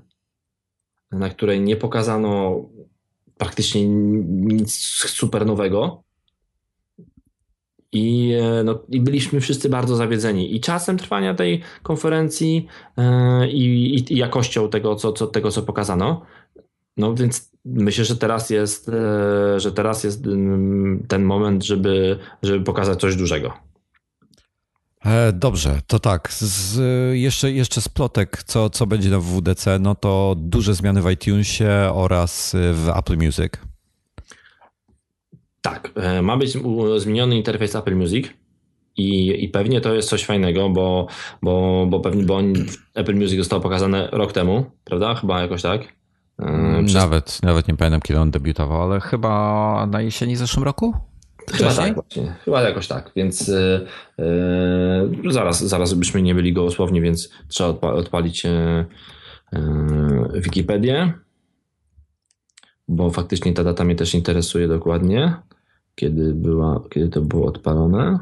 [1.12, 2.56] na której nie pokazano
[3.38, 4.74] praktycznie nic
[5.08, 6.04] super nowego.
[7.92, 14.14] I, e, no, I byliśmy wszyscy bardzo zawiedzeni i czasem trwania tej konferencji yy, i,
[14.14, 16.22] i, jakością tego co, co, tego, co pokazano.
[16.98, 20.24] No więc myślę, że teraz jest, yy, że teraz jest
[21.08, 23.54] ten moment, żeby, żeby pokazać coś dużego.
[25.06, 26.34] E, dobrze, to tak.
[26.34, 26.82] Z,
[27.18, 31.92] jeszcze, jeszcze z plotek, co, co będzie na WDC, no to duże zmiany w iTunesie
[31.94, 33.69] oraz w Apple Music.
[35.62, 36.58] Tak, e, ma być
[36.98, 38.28] zmieniony interfejs Apple Music.
[38.98, 41.08] I, I pewnie to jest coś fajnego, bo,
[41.42, 42.40] bo, bo pewnie bo
[42.96, 45.16] Apple Music zostało pokazane rok temu, prawda?
[45.16, 45.82] Chyba jakoś tak.
[46.40, 46.96] E, Przez...
[46.96, 50.94] Nawet, nawet nie pamiętam, kiedy on debiutował, ale chyba na jesieni zeszłym roku?
[51.52, 52.36] Chyba tak, właśnie.
[52.46, 58.44] Chyba jakoś tak, więc yy, zaraz, zaraz byśmy nie byli gołosłowni, więc trzeba odpa odpalić
[58.44, 58.86] yy,
[60.34, 61.14] Wikipedię,
[62.88, 65.36] bo faktycznie ta data mnie też interesuje dokładnie,
[66.00, 68.20] kiedy, była, kiedy to było odpalone.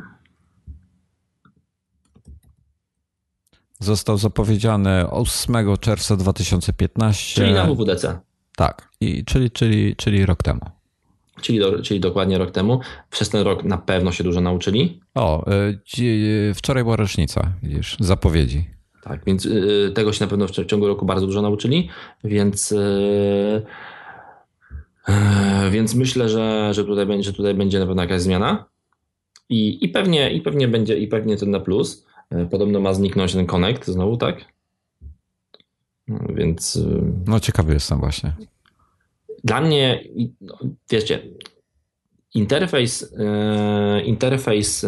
[3.80, 7.42] Został zapowiedziany 8 czerwca 2015.
[7.42, 8.20] Czyli na WWDC.
[8.56, 10.60] Tak, i, czyli, czyli, czyli rok temu.
[11.42, 12.80] Czyli, do, czyli dokładnie rok temu.
[13.10, 15.02] Przez ten rok na pewno się dużo nauczyli.
[15.16, 15.46] O,
[16.00, 18.70] y, wczoraj była rocznica, widzisz, zapowiedzi.
[19.04, 21.90] Tak, więc y, tego się na pewno w ciągu roku bardzo dużo nauczyli,
[22.24, 23.66] więc y,
[25.72, 28.66] więc myślę, że, że, tutaj, będzie, że tutaj będzie na pewno jakaś zmiana.
[29.50, 32.06] I, i, pewnie, i pewnie będzie, i pewnie ten na plus.
[32.52, 34.46] Podobno ma zniknąć ten Connect znowu, tak?
[36.08, 36.80] No, więc.
[37.28, 38.34] No, ciekawy jestem właśnie
[39.44, 40.04] dla mnie,
[40.42, 40.58] no,
[40.92, 41.20] wiecie,
[42.34, 44.86] interfejs, e, interfejs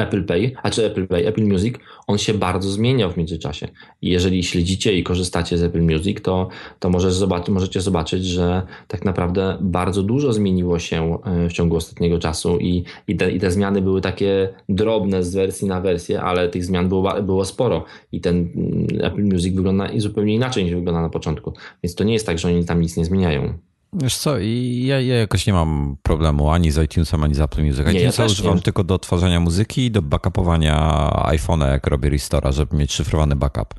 [0.00, 1.74] Apple Pay, a czy Apple Pay, Apple Music,
[2.06, 3.68] on się bardzo zmieniał w międzyczasie.
[4.02, 9.04] Jeżeli śledzicie i korzystacie z Apple Music, to, to możesz zobaczyć, możecie zobaczyć, że tak
[9.04, 13.50] naprawdę bardzo dużo zmieniło się e, w ciągu ostatniego czasu i, i, te, i te
[13.50, 18.20] zmiany były takie drobne z wersji na wersję, ale tych zmian było, było sporo i
[18.20, 21.52] ten mm, Apple Music wygląda zupełnie inaczej niż wygląda na początku.
[21.82, 23.69] Więc to nie jest tak, że oni tam nic nie zmieniają.
[23.92, 27.80] Wiesz co, ja, ja jakoś nie mam problemu ani z iTunesem, ani z Apple Music.
[27.80, 28.62] iTunesa ja używam nie.
[28.62, 30.76] tylko do tworzenia muzyki i do backupowania
[31.24, 33.74] iPhone'a, jak robię Restora, żeby mieć szyfrowany backup.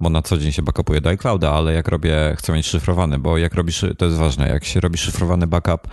[0.00, 3.38] Bo na co dzień się backupuje do iClouda, ale jak robię, chcę mieć szyfrowany, bo
[3.38, 5.88] jak robisz, to jest ważne, jak się robi szyfrowany backup,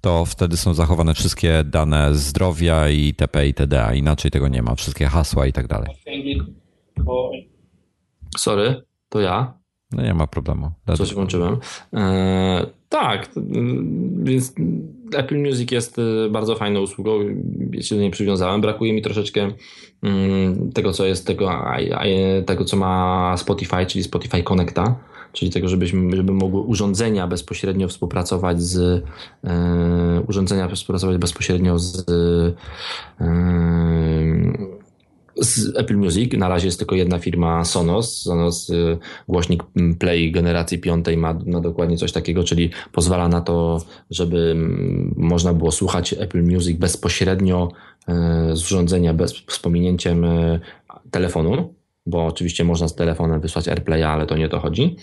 [0.00, 3.46] to wtedy są zachowane wszystkie dane zdrowia i itp.
[3.46, 5.88] itd., a inaczej tego nie ma, wszystkie hasła i tak dalej.
[8.36, 9.58] Sorry, to ja.
[9.92, 10.70] No nie ma problemu.
[10.96, 11.58] Coś włączyłem.
[11.92, 13.28] Eee, tak,
[14.22, 14.54] więc
[15.16, 17.20] Apple Music jest e, bardzo fajną usługą,
[17.72, 18.60] ja się do niej przywiązałem.
[18.60, 19.50] Brakuje mi troszeczkę
[20.02, 21.50] mm, tego, co jest, tego,
[22.46, 24.98] tego co ma Spotify, czyli Spotify Connecta,
[25.32, 29.04] czyli tego, żebyśmy, żeby mogły urządzenia bezpośrednio współpracować z
[29.44, 32.04] e, urządzenia współpracować bezpośrednio z
[35.36, 36.32] z Apple Music.
[36.32, 38.22] Na razie jest tylko jedna firma Sonos.
[38.22, 39.62] Sonos y, głośnik
[39.98, 45.52] Play generacji piątej ma, ma dokładnie coś takiego, czyli pozwala na to, żeby mm, można
[45.52, 47.68] było słuchać Apple Music bezpośrednio
[48.08, 48.12] y,
[48.56, 50.60] z urządzenia bez, z pominięciem y,
[51.10, 51.74] telefonu
[52.06, 54.96] bo oczywiście można z telefonem wysłać AirPlaya, ale to nie o to chodzi.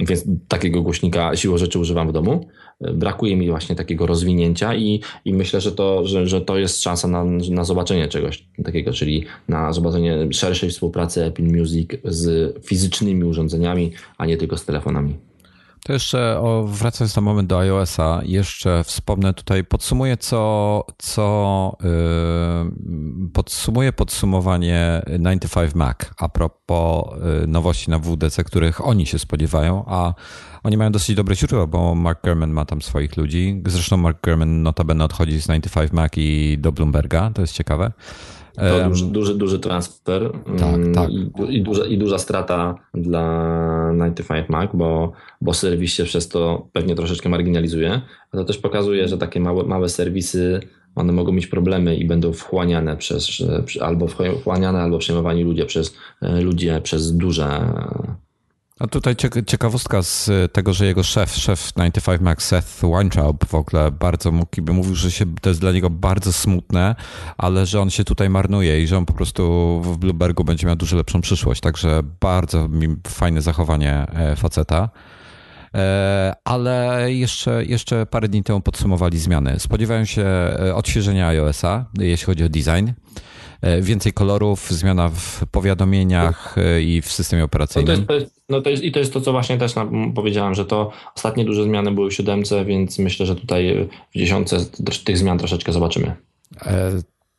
[0.00, 2.48] Więc takiego głośnika siłą rzeczy używam w domu.
[2.80, 7.08] Brakuje mi właśnie takiego rozwinięcia i, i myślę, że to, że, że to jest szansa
[7.08, 13.92] na, na zobaczenie czegoś takiego, czyli na zobaczenie szerszej współpracy Apple Music z fizycznymi urządzeniami,
[14.18, 15.31] a nie tylko z telefonami.
[15.84, 23.30] To jeszcze o, wracając na moment do iOS-a, jeszcze wspomnę tutaj, podsumuję co, co yy,
[23.32, 27.04] podsumuję podsumowanie 95 Mac a propos
[27.40, 30.14] yy, nowości na WDC, których oni się spodziewają, a
[30.62, 33.62] oni mają dosyć dobre źródła, bo Mark Gurman ma tam swoich ludzi.
[33.66, 37.92] Zresztą Mark Gurman notabene odchodzi z 95 Mac i do Bloomberga, to jest ciekawe.
[38.54, 41.10] To duży, duży, duży transfer tak, mm, tak.
[41.10, 46.68] I, i, duża, i duża strata dla 95 Mac, bo, bo serwis się przez to
[46.72, 48.00] pewnie troszeczkę marginalizuje.
[48.32, 50.60] A to też pokazuje, że takie małe, małe serwisy
[50.94, 53.42] one mogą mieć problemy i będą wchłaniane przez
[53.80, 54.06] albo
[54.40, 57.60] wchłaniane, albo przejmowani ludzie przez ludzie przez duże
[58.82, 59.16] a tutaj
[59.46, 64.72] ciekawostka z tego, że jego szef, szef 95 Max Seth Weintraub w ogóle bardzo mógł,
[64.72, 66.94] mówił, że się, to jest dla niego bardzo smutne,
[67.38, 70.76] ale że on się tutaj marnuje i że on po prostu w Bloombergu będzie miał
[70.76, 71.60] dużo lepszą przyszłość.
[71.60, 72.68] Także bardzo
[73.08, 74.88] fajne zachowanie e, faceta.
[75.74, 79.60] E, ale jeszcze, jeszcze parę dni temu podsumowali zmiany.
[79.60, 82.90] Spodziewają się e, odświeżenia iOS-a, jeśli chodzi o design.
[83.62, 88.00] E, więcej kolorów, zmiana w powiadomieniach e, i w systemie operacyjnym.
[88.00, 89.74] No to jest, no to jest, I to jest to, co właśnie też
[90.14, 94.56] powiedziałem, że to ostatnie duże zmiany były w siódemce, więc myślę, że tutaj w dziesiątce
[95.04, 96.16] tych zmian troszeczkę zobaczymy.
[96.66, 96.90] E,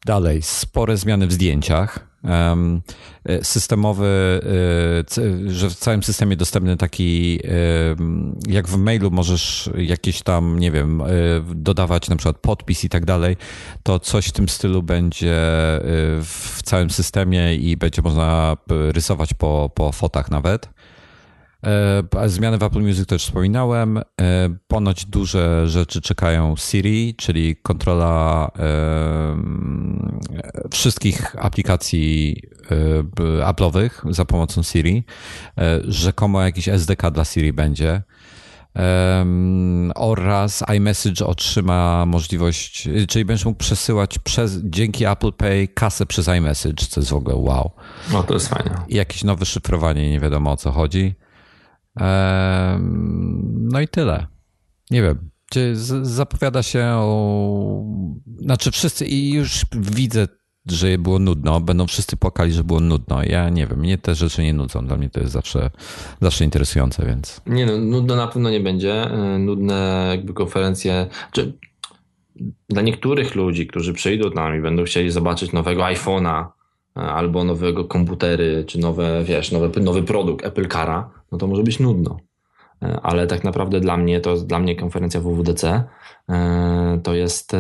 [0.06, 2.13] dalej, spore zmiany w zdjęciach.
[3.42, 4.40] Systemowy,
[5.48, 7.40] że w całym systemie dostępny taki,
[8.48, 11.04] jak w mailu możesz jakieś tam, nie wiem,
[11.56, 13.38] dodawać na przykład podpis i tak dalej,
[13.84, 15.36] to coś w tym stylu będzie
[16.22, 20.73] w całym systemie i będzie można rysować po, po fotach nawet.
[21.64, 23.98] E, zmiany w Apple Music też wspominałem.
[23.98, 24.04] E,
[24.68, 29.38] ponoć duże rzeczy czekają Siri, czyli kontrola e,
[30.72, 32.42] wszystkich aplikacji
[33.44, 35.04] Apple'owych za pomocą Siri.
[35.88, 38.02] Rzekomo jakiś SDK dla Siri będzie.
[39.96, 46.86] oraz iMessage otrzyma możliwość, czyli będziesz mógł przesyłać przez, dzięki Apple Pay kasę przez iMessage,
[46.90, 47.72] co jest w ogóle wow.
[48.14, 48.76] No to jest fajne.
[48.88, 51.16] I jakieś nowe szyfrowanie, nie wiadomo o co chodzi.
[51.96, 54.28] No i tyle.
[54.92, 55.30] Nie wiem.
[56.02, 57.84] Zapowiada się o.
[58.38, 60.28] Znaczy, wszyscy i już widzę,
[60.66, 61.62] że było nudno.
[61.62, 63.24] Będą wszyscy płakali, że było nudno.
[63.24, 64.88] Ja nie wiem, mnie te rzeczy nie nudzą.
[64.88, 65.70] Dla mnie to jest zawsze,
[66.22, 67.42] zawsze interesujące, więc.
[67.48, 68.94] Nie no, nudno na pewno nie będzie.
[68.94, 71.08] E, nudne jakby konferencje.
[71.32, 71.58] Czy
[72.70, 76.46] dla niektórych ludzi, którzy przyjdą z nami, będą chcieli zobaczyć nowego iPhone'a
[76.96, 81.80] albo nowego komputery, czy nowe, wiesz, nowy, nowy produkt Apple Cara, no to może być
[81.80, 82.18] nudno.
[82.84, 85.84] E, ale tak naprawdę dla mnie, to dla mnie konferencja WWDC
[86.30, 87.60] e, to jest e,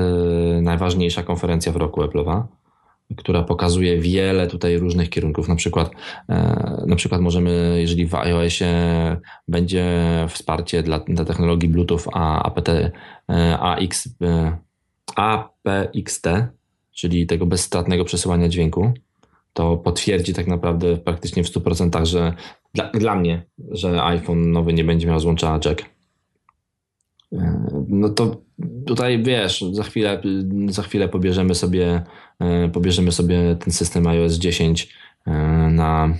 [0.62, 2.44] najważniejsza konferencja w roku Apple'owa,
[3.18, 5.48] która pokazuje wiele tutaj różnych kierunków.
[5.48, 5.92] Na przykład,
[6.86, 8.66] na przykład możemy, jeżeli w iOSie
[9.48, 9.86] będzie
[10.30, 12.70] wsparcie dla, dla technologii Bluetooth a APT,
[13.60, 14.10] AX,
[15.16, 16.28] APXT,
[16.92, 18.94] czyli tego bezstratnego przesyłania dźwięku,
[19.54, 22.34] to potwierdzi tak naprawdę praktycznie w 100%, że
[22.74, 25.86] dla, dla mnie, że iPhone nowy nie będzie miał złącza jack.
[27.34, 28.42] E, no to
[28.86, 30.22] tutaj wiesz, za chwilę,
[30.70, 32.04] za chwilę pobierzemy sobie,
[32.40, 34.90] e, pobierzemy sobie ten system iOS 10
[35.26, 35.32] e,
[35.72, 36.18] na,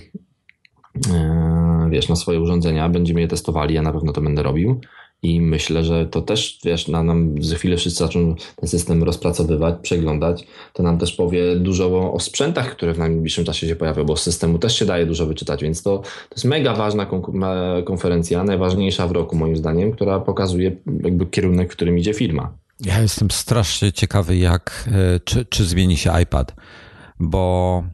[1.90, 4.80] wiesz, na swoje urządzenia, będziemy je testowali, ja na pewno to będę robił
[5.24, 9.74] i myślę, że to też, wiesz, na nam za chwilę wszyscy zaczną ten system rozpracowywać,
[9.82, 10.46] przeglądać.
[10.72, 14.22] To nam też powie dużo o sprzętach, które w najbliższym czasie się pojawią, bo z
[14.22, 17.06] systemu też się daje dużo wyczytać, więc to, to jest mega ważna
[17.84, 22.52] konferencja, najważniejsza w roku moim zdaniem, która pokazuje jakby kierunek, w którym idzie firma.
[22.80, 26.54] Ja jestem strasznie ciekawy, jak, e, czy, czy zmieni się iPad,
[27.20, 27.84] bo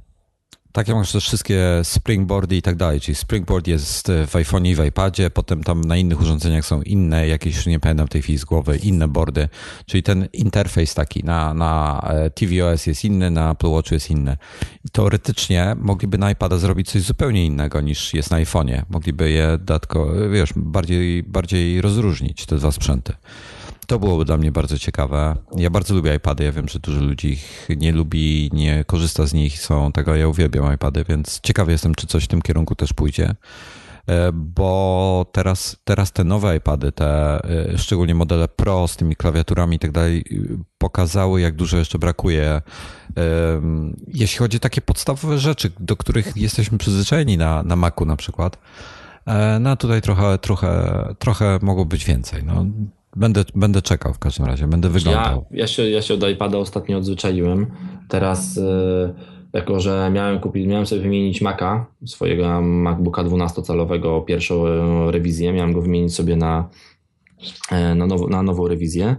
[0.73, 4.75] tak jak masz też wszystkie springboardy i tak dalej, czyli springboard jest w iPhone i
[4.75, 8.45] w iPadzie, potem tam na innych urządzeniach są inne, jakieś nie pamiętam tej chwili z
[8.45, 9.49] głowy, inne boardy,
[9.87, 14.37] czyli ten interfejs taki na, na e, tvOS jest inny, na Apple Watchu jest inny.
[14.85, 18.83] I teoretycznie mogliby na iPada zrobić coś zupełnie innego niż jest na iPhone'ie.
[18.91, 23.13] Mogliby je dodatkowo, wiesz, bardziej, bardziej rozróżnić te dwa sprzęty.
[23.91, 25.37] To byłoby dla mnie bardzo ciekawe.
[25.57, 26.45] Ja bardzo lubię iPady.
[26.45, 30.17] Ja wiem, że dużo ludzi ich nie lubi, nie korzysta z nich, są tego.
[30.17, 33.35] Ja uwielbiam iPady, więc ciekawy jestem, czy coś w tym kierunku też pójdzie.
[34.07, 39.77] E, bo teraz, teraz te nowe iPady, te e, szczególnie modele Pro z tymi klawiaturami
[39.77, 40.25] i tak dalej,
[40.79, 42.63] pokazały, jak dużo jeszcze brakuje, e,
[44.09, 48.59] jeśli chodzi o takie podstawowe rzeczy, do których jesteśmy przyzwyczajeni na, na Macu na przykład.
[49.61, 52.45] No tutaj trochę, trochę, trochę mogło być więcej.
[52.45, 52.65] No,
[53.17, 55.47] Będę, będę czekał w każdym razie, będę wyglądał.
[55.51, 57.67] Ja, ja, się, ja się od iPada ostatnio odzwyczaiłem.
[58.09, 59.15] Teraz, yy,
[59.53, 65.73] jako że miałem kupić, miałem sobie wymienić Maca, swojego MacBooka 12-calowego, pierwszą e, rewizję, miałem
[65.73, 66.69] go wymienić sobie na,
[67.71, 69.17] e, na, na nową rewizję.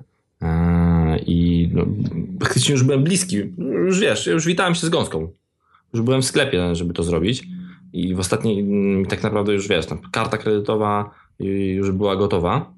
[1.25, 1.86] I no,
[2.69, 3.36] już byłem bliski.
[3.58, 5.27] Już wiesz, już witałem się z gąską.
[5.93, 7.43] Już byłem w sklepie, żeby to zrobić.
[7.93, 8.65] I w ostatniej,
[9.10, 12.73] tak naprawdę już wiesz, karta kredytowa już była gotowa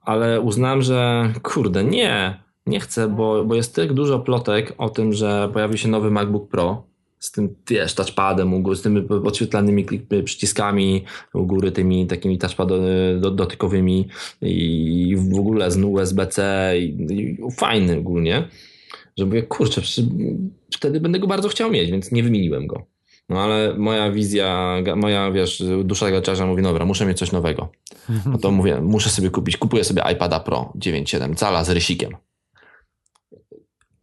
[0.00, 5.12] ale uznałem, że kurde, nie, nie chcę, bo, bo jest tak dużo plotek o tym,
[5.12, 9.86] że pojawi się nowy MacBook Pro z tym, wiesz, touchpadem z tymi podświetlanymi
[10.24, 14.08] przyciskami u góry, tymi takimi touchpadowymi dotykowymi
[14.42, 18.48] i w ogóle z USB-C i, i fajny ogólnie,
[19.18, 19.82] że mówię, kurczę,
[20.74, 22.86] wtedy będę go bardzo chciał mieć, więc nie wymieniłem go.
[23.30, 27.72] No ale moja wizja, moja wiesz, dusza gaciarza mówi, dobra, muszę mieć coś nowego.
[28.26, 32.16] No to mówię, muszę sobie kupić, kupuję sobie iPada Pro 9.7 cala z rysikiem.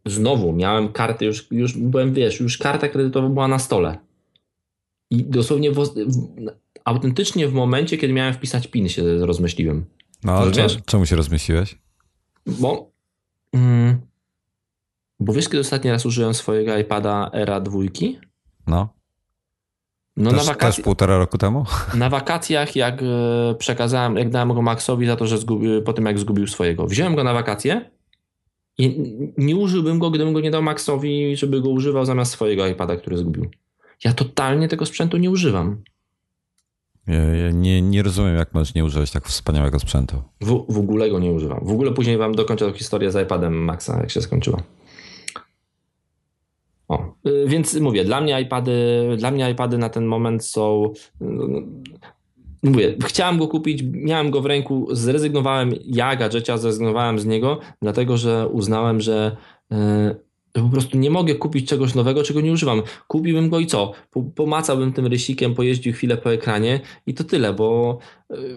[0.06, 3.98] Znowu miałem kartę, już, już byłem, wiesz, już karta kredytowa była na stole.
[5.10, 5.88] I dosłownie w, w,
[6.84, 9.84] autentycznie w momencie, kiedy miałem wpisać PIN się rozmyśliłem.
[10.24, 11.78] No, ale wiesz, czemu się rozmyśliłeś?
[12.46, 12.90] Bo
[13.52, 14.00] mm,
[15.20, 18.18] bo wiesz, kiedy ostatni raz użyłem swojego iPada Era dwójki?
[18.66, 18.97] No.
[20.18, 20.76] No też, na wakacjach.
[20.76, 21.64] Też półtora roku temu?
[21.94, 26.06] Na wakacjach, jak e, przekazałem, jak dałem go Maxowi za to, że zgubił, po tym
[26.06, 26.86] jak zgubił swojego.
[26.86, 27.90] Wziąłem go na wakacje
[29.38, 33.16] nie użyłbym go, gdybym go nie dał Maxowi, żeby go używał zamiast swojego iPada, który
[33.16, 33.50] zgubił.
[34.04, 35.82] Ja totalnie tego sprzętu nie używam.
[37.06, 40.22] Ja, ja nie, nie rozumiem, jak możesz nie używać tak wspaniałego sprzętu.
[40.40, 41.60] W, w ogóle go nie używam.
[41.62, 44.62] W ogóle później wam dokończę tą historię z iPadem Maxa, jak się skończyła.
[46.88, 48.72] O, y, więc mówię, dla mnie iPady,
[49.16, 50.92] dla mnie iPady na ten moment są.
[51.20, 51.60] No,
[52.62, 58.16] mówię, chciałem go kupić, miałem go w ręku, zrezygnowałem, ja gadżecia zrezygnowałem z niego, dlatego
[58.16, 59.36] że uznałem, że
[59.72, 59.76] y,
[60.52, 62.82] po prostu nie mogę kupić czegoś nowego, czego nie używam.
[63.08, 63.92] Kupiłbym go i co?
[64.34, 67.98] Pomacałbym tym rysikiem, pojeździł chwilę po ekranie i to tyle, bo,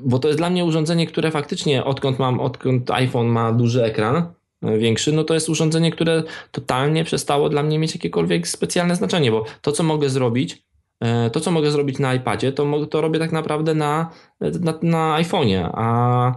[0.03, 4.23] bo to jest dla mnie urządzenie, które faktycznie odkąd mam, odkąd iPhone ma duży ekran,
[4.61, 9.45] większy, no to jest urządzenie, które totalnie przestało dla mnie mieć jakiekolwiek specjalne znaczenie, bo
[9.61, 10.63] to, co mogę zrobić,
[10.99, 14.09] e, to, co mogę zrobić na iPadzie, to, to robię tak naprawdę na,
[14.39, 16.35] na, na iPhone'ie, a,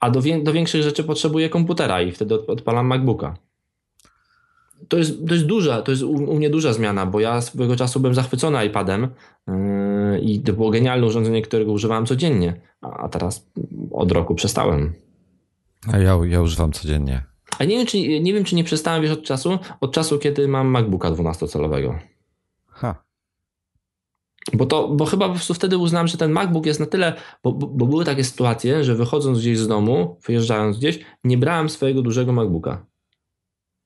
[0.00, 3.36] a do, do większych rzeczy potrzebuję komputera i wtedy odpalam MacBooka
[4.88, 7.76] to jest, to jest duża, to jest u, u, mnie duża zmiana, bo ja swego
[7.76, 9.08] czasu byłem zachwycony iPadem
[9.48, 13.46] yy, i to było genialne urządzenie, którego używałem codziennie, a teraz
[13.90, 14.92] od roku przestałem.
[15.92, 17.22] A ja, ja używam codziennie.
[17.58, 20.48] A nie wiem, czy, nie wiem, czy nie przestałem wiesz od czasu, od czasu, kiedy
[20.48, 21.98] mam MacBooka 12-calowego.
[22.68, 23.02] Ha.
[24.52, 27.12] Bo, to, bo chyba po prostu wtedy uznałem, że ten MacBook jest na tyle,
[27.44, 31.68] bo, bo, bo były takie sytuacje, że wychodząc gdzieś z domu, wyjeżdżając gdzieś, nie brałem
[31.68, 32.86] swojego dużego MacBooka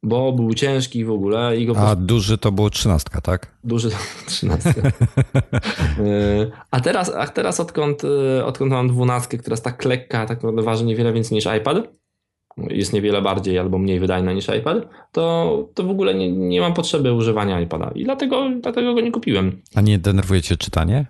[0.03, 1.57] bo był ciężki w ogóle.
[1.57, 3.47] I go A duży to było trzynastka, tak?
[3.65, 3.91] Duży
[4.27, 4.83] trzynastka.
[5.99, 10.37] E, a teraz, a teraz odkąd, e, odkąd mam dwunastkę, która jest tak lekka, tak
[10.37, 11.77] naprawdę waży niewiele więcej niż iPad,
[12.57, 14.79] jest niewiele bardziej albo mniej wydajna niż iPad,
[15.13, 19.13] to, to w ogóle nie, nie mam potrzeby używania iPada i dlatego, dlatego go nie
[19.13, 19.63] kupiłem.
[19.75, 21.07] A nie denerwuje cię czytanie?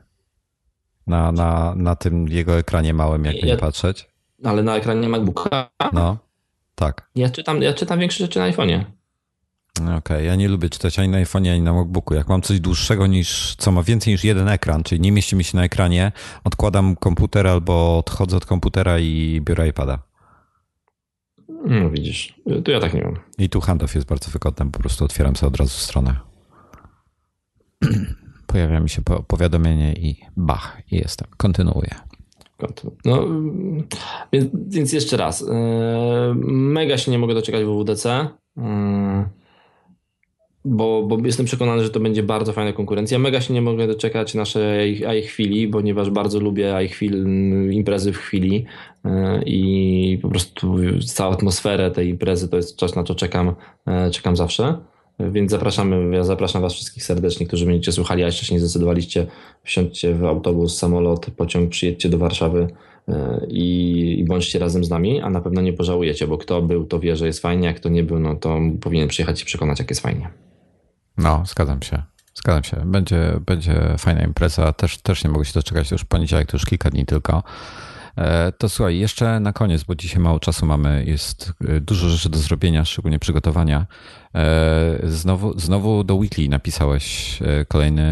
[1.07, 4.09] Na, na, na tym jego ekranie małym, jakby ja, nie patrzeć?
[4.45, 5.71] Ale na ekranie MacBooka?
[5.93, 6.19] No.
[6.75, 7.09] Tak.
[7.15, 8.85] Ja czytam, ja czytam większe rzeczy na iPhone'ie.
[9.81, 10.25] Okej, okay.
[10.25, 12.15] ja nie lubię czytać ani na iPhone'ie, ani na MacBooku.
[12.15, 15.45] Jak mam coś dłuższego niż, co ma więcej niż jeden ekran, czyli nie mieści mi
[15.45, 16.13] się na ekranie,
[16.45, 20.12] odkładam komputer albo odchodzę od komputera i biorę iPada.
[21.65, 22.35] No widzisz,
[22.65, 23.17] to ja tak nie mam.
[23.39, 26.17] I tu handoff jest bardzo wygodny, po prostu otwieram sobie od razu stronę.
[28.47, 31.29] Pojawia mi się powiadomienie i bach, i jestem.
[31.37, 31.95] Kontynuuję.
[33.05, 33.27] No,
[34.33, 35.43] więc, więc jeszcze raz.
[35.43, 39.29] E, mega się nie mogę doczekać WWDC, e,
[40.65, 43.19] bo, bo jestem przekonany, że to będzie bardzo fajna konkurencja.
[43.19, 47.27] Mega się nie mogę doczekać naszej chwili, ponieważ bardzo lubię chwil,
[47.71, 48.65] imprezy w chwili
[49.05, 53.55] e, i po prostu całą atmosferę tej imprezy to jest coś, na co czekam,
[54.13, 54.79] czekam zawsze.
[55.21, 59.27] Więc zapraszamy, ja zapraszam Was wszystkich serdecznie, którzy będziecie słuchali, a jeszcze nie zdecydowaliście,
[59.63, 62.69] wsiądźcie w autobus, samolot, pociąg, przyjedźcie do Warszawy
[63.09, 66.85] e, i, i bądźcie razem z nami, a na pewno nie pożałujecie, bo kto był,
[66.85, 69.79] to wie, że jest fajnie, jak kto nie był, no to powinien przyjechać i przekonać,
[69.79, 70.52] jak jest fajnie.
[71.19, 72.03] No, zgadzam się.
[72.35, 72.77] Zgadzam się.
[72.85, 74.73] Będzie, będzie fajna impreza.
[74.73, 75.91] Też, też nie mogę się doczekać.
[75.91, 77.43] Już poniedziałek, to już kilka dni tylko.
[78.17, 82.29] E, to słuchaj, jeszcze na koniec, bo dzisiaj mało czasu mamy, jest e, dużo rzeczy
[82.29, 83.87] do zrobienia, szczególnie przygotowania.
[84.35, 87.39] E, znowu, znowu do Weekly napisałeś
[87.69, 88.07] kolejny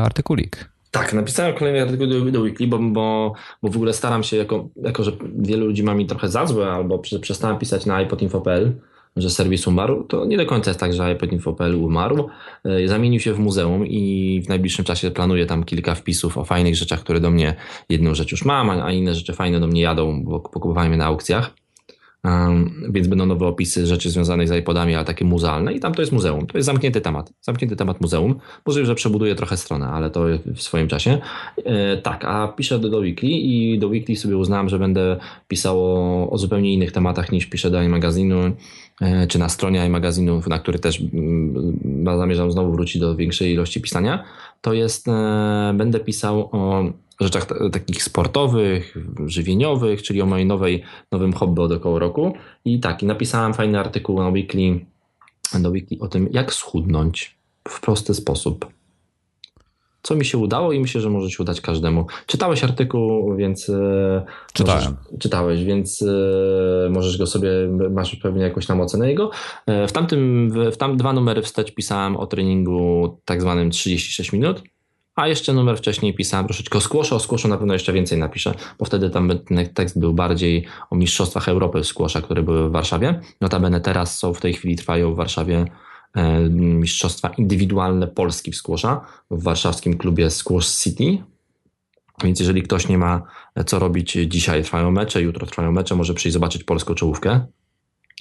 [0.00, 0.70] artykulik.
[0.90, 3.32] Tak, napisałem kolejny artykuł do, do Weekly, bo, bo,
[3.62, 6.70] bo w ogóle staram się, jako, jako że wielu ludzi ma mi trochę za złe,
[6.70, 8.80] albo przestałem pisać na iPodinfo.pl,
[9.16, 12.28] że serwis umarł, to nie do końca jest tak, że iPodinfo.pl umarł.
[12.64, 16.76] E, zamienił się w muzeum i w najbliższym czasie planuję tam kilka wpisów o fajnych
[16.76, 17.54] rzeczach, które do mnie,
[17.88, 21.04] jedną rzecz już mam, a inne rzeczy fajne do mnie jadą, bo pokupowałem je na
[21.04, 21.54] aukcjach.
[22.24, 26.02] Um, więc będą nowe opisy rzeczy związanych z iPodami, ale takie muzealne i tam to
[26.02, 26.46] jest muzeum.
[26.46, 27.32] To jest zamknięty temat.
[27.40, 28.34] Zamknięty temat muzeum.
[28.66, 31.18] Może, że przebuduję trochę stronę, ale to w swoim czasie.
[31.64, 35.16] E, tak, a piszę do, do Weekly i do Weekly sobie uznałem, że będę
[35.48, 38.52] pisał o, o zupełnie innych tematach niż piszę do iMagazynu E,
[39.28, 44.24] czy na stronie magazynu, na który też mm, zamierzam znowu wrócić do większej ilości pisania,
[44.60, 46.84] to jest, e, będę pisał o
[47.20, 50.82] rzeczach takich sportowych, żywieniowych, czyli o mojej nowej,
[51.12, 52.34] nowym hobby od około roku.
[52.64, 54.80] I tak, i napisałem fajny artykuł na Weekly,
[55.60, 57.36] do Weekly o tym, jak schudnąć
[57.68, 58.75] w prosty sposób
[60.06, 62.06] co mi się udało i myślę, że może się udać każdemu.
[62.26, 63.68] Czytałeś artykuł, więc.
[63.68, 64.84] E, Czytałem.
[64.84, 67.50] Możesz, czytałeś, więc e, możesz go sobie,
[67.90, 69.30] masz pewnie jakąś tam ocenę jego.
[69.66, 74.62] E, w tamtym, w tam dwa numery wstecz pisałem o treningu tak zwanym 36 minut.
[75.14, 78.54] A jeszcze numer wcześniej pisałem troszeczkę o squashu, o squashu na pewno jeszcze więcej napiszę,
[78.78, 82.72] bo wtedy tam ten tekst był bardziej o mistrzostwach Europy w squasha, które były w
[82.72, 83.20] Warszawie.
[83.40, 85.66] Notabene teraz są, w tej chwili trwają w Warszawie
[86.50, 89.00] mistrzostwa indywidualne Polski w squasha
[89.30, 91.18] w warszawskim klubie Squash City.
[92.24, 93.22] Więc jeżeli ktoś nie ma
[93.66, 97.46] co robić, dzisiaj trwają mecze, jutro trwają mecze, może przyjść zobaczyć polską czołówkę.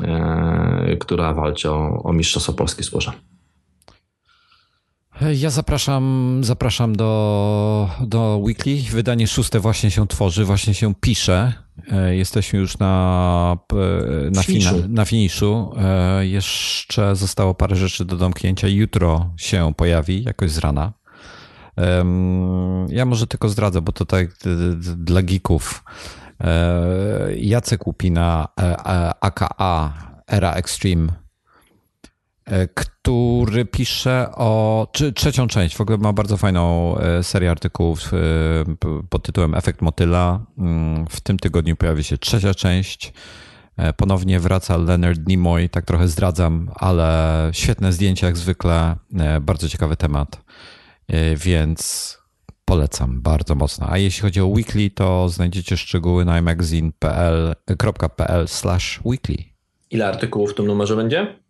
[0.03, 3.11] E, która walczy o, o Mistrzostwo Polski w sporze.
[5.33, 8.77] Ja zapraszam, zapraszam do, do Weekly.
[8.91, 11.64] Wydanie szóste właśnie się tworzy, właśnie się pisze.
[11.91, 13.57] E, jesteśmy już na,
[14.31, 14.75] na, finiszu.
[14.75, 15.73] Fina, na finiszu.
[15.77, 18.67] E, jeszcze zostało parę rzeczy do domknięcia.
[18.67, 20.93] Jutro się pojawi, jakoś z rana.
[22.89, 24.27] Ja może tylko zdradzę, bo to tak
[24.95, 25.83] dla geeków.
[26.41, 28.47] E, Jacek Łupina,
[29.21, 29.93] aka
[30.27, 31.24] Era Extreme
[32.73, 35.75] który pisze o czy, trzecią część.
[35.75, 38.17] W ogóle ma bardzo fajną e, serię artykułów e,
[39.09, 40.45] pod tytułem Efekt Motyla.
[40.57, 43.13] Mm, w tym tygodniu pojawi się trzecia część.
[43.97, 48.95] Ponownie wraca Leonard Nimoy, tak trochę zdradzam, ale świetne zdjęcia jak zwykle,
[49.41, 50.41] bardzo ciekawy temat,
[51.37, 52.17] więc
[52.65, 53.87] polecam bardzo mocno.
[53.89, 59.37] A jeśli chodzi o weekly, to znajdziecie szczegóły na magazine.pl/weekly.
[59.91, 61.44] Ile artykułów w tym numerze będzie?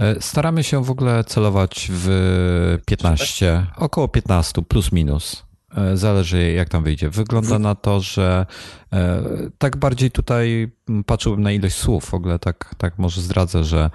[0.00, 5.44] E, staramy się w ogóle celować w 15, około 15 plus minus.
[5.76, 7.10] E, zależy jak tam wyjdzie.
[7.10, 8.46] Wygląda na to, że
[8.92, 9.22] e,
[9.58, 10.72] tak bardziej tutaj
[11.06, 12.04] patrzyłbym na ilość słów.
[12.04, 13.90] W ogóle tak, tak może zdradzę, że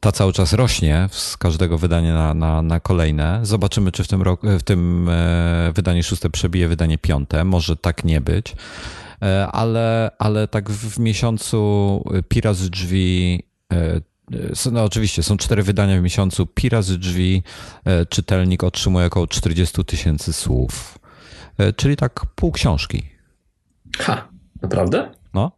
[0.00, 3.40] ta cały czas rośnie z każdego wydania na, na, na kolejne.
[3.42, 5.10] Zobaczymy, czy w tym, roku, w tym
[5.74, 7.44] wydaniu szóste przebije wydanie piąte.
[7.44, 8.56] Może tak nie być.
[9.52, 13.42] Ale, ale tak w miesiącu Pira z drzwi
[14.72, 16.46] no oczywiście, są cztery wydania w miesiącu.
[16.46, 17.42] Pi razy drzwi
[17.84, 20.98] e, czytelnik otrzymuje około 40 tysięcy słów.
[21.58, 23.02] E, czyli tak pół książki.
[23.98, 24.28] Ha,
[24.62, 25.10] naprawdę?
[25.34, 25.52] No.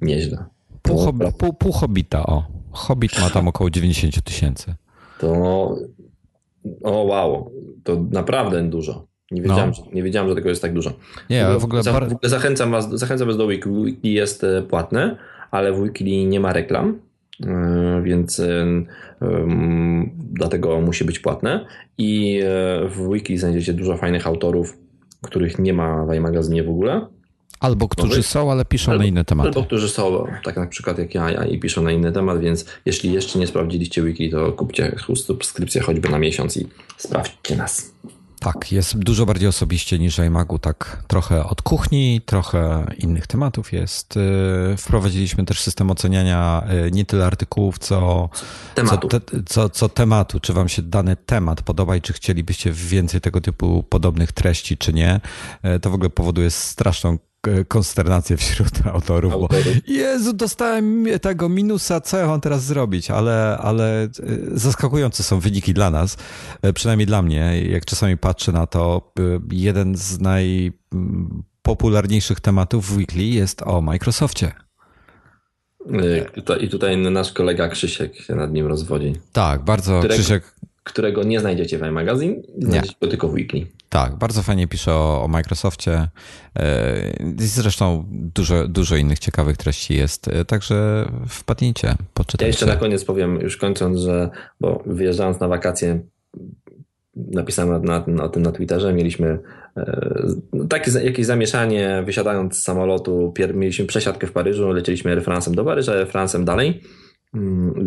[0.00, 0.44] Nieźle.
[0.82, 2.44] Pół, hobby, pół, pół hobita, o.
[2.72, 4.74] Hobbit ma tam około 90 tysięcy.
[5.18, 5.32] To.
[6.82, 7.52] O, wow.
[7.84, 9.06] To naprawdę dużo.
[9.30, 9.74] Nie wiedziałem, no.
[9.74, 10.92] że, nie wiedziałem, że tego jest tak dużo.
[11.30, 13.70] Nie, w ogóle, w ogóle, w ogóle zachęcam, was, zachęcam was do Wiki.
[13.84, 15.16] Wiki jest e, płatne,
[15.50, 16.98] ale w Wiki nie ma reklam.
[17.46, 18.66] E, więc e,
[20.32, 21.66] dlatego musi być płatne.
[21.98, 24.78] I e, w wiki znajdziecie dużo fajnych autorów,
[25.22, 27.06] których nie ma w iMagazynie w ogóle.
[27.60, 29.48] Albo którzy są, ale piszą albo, na inne tematy.
[29.48, 33.12] Albo którzy są, tak na przykład jak ja, i piszą na inny temat, więc jeśli
[33.12, 37.92] jeszcze nie sprawdziliście wiki, to kupcie subskrypcję choćby na miesiąc i sprawdźcie nas.
[38.40, 44.16] Tak, jest dużo bardziej osobiście niż iMagu, tak trochę od kuchni, trochę innych tematów jest.
[44.16, 48.28] Y, wprowadziliśmy też system oceniania y, nie tyle artykułów, co
[48.74, 49.08] tematu.
[49.08, 53.20] Co, te, co, co tematu, czy wam się dany temat podoba i czy chcielibyście więcej
[53.20, 55.20] tego typu podobnych treści, czy nie.
[55.76, 57.18] Y, to w ogóle powoduje straszną
[57.68, 59.48] konsternację wśród autorów, bo
[59.86, 64.08] Jezu, dostałem tego minusa, co ja mam teraz zrobić, ale, ale e,
[64.52, 66.16] zaskakujące są wyniki dla nas,
[66.62, 69.22] e, przynajmniej dla mnie, jak czasami patrzę na to, e,
[69.52, 74.52] jeden z najpopularniejszych tematów w Weekly jest o Microsoftie.
[76.60, 79.12] I tutaj nasz kolega Krzysiek się nad nim rozwodzi.
[79.32, 80.54] Tak, bardzo którego, Krzysiek.
[80.84, 83.66] Którego nie znajdziecie w iMagazine, znajdziecie go tylko w Weekly.
[83.88, 86.08] Tak, bardzo fajnie pisze o, o Microsoftie.
[86.58, 92.44] E, zresztą dużo, dużo innych ciekawych treści jest, e, także wpadnijcie, poczytajcie.
[92.44, 96.00] Ja jeszcze na koniec powiem, już kończąc, że bo wyjeżdżając na wakacje,
[97.16, 99.38] napisałem na, na, o tym na Twitterze, mieliśmy
[99.76, 100.18] e,
[100.68, 105.92] takie jakieś zamieszanie, wysiadając z samolotu, mieliśmy przesiadkę w Paryżu, lecieliśmy Air France'em do Paryża,
[105.92, 106.80] Air France'em dalej,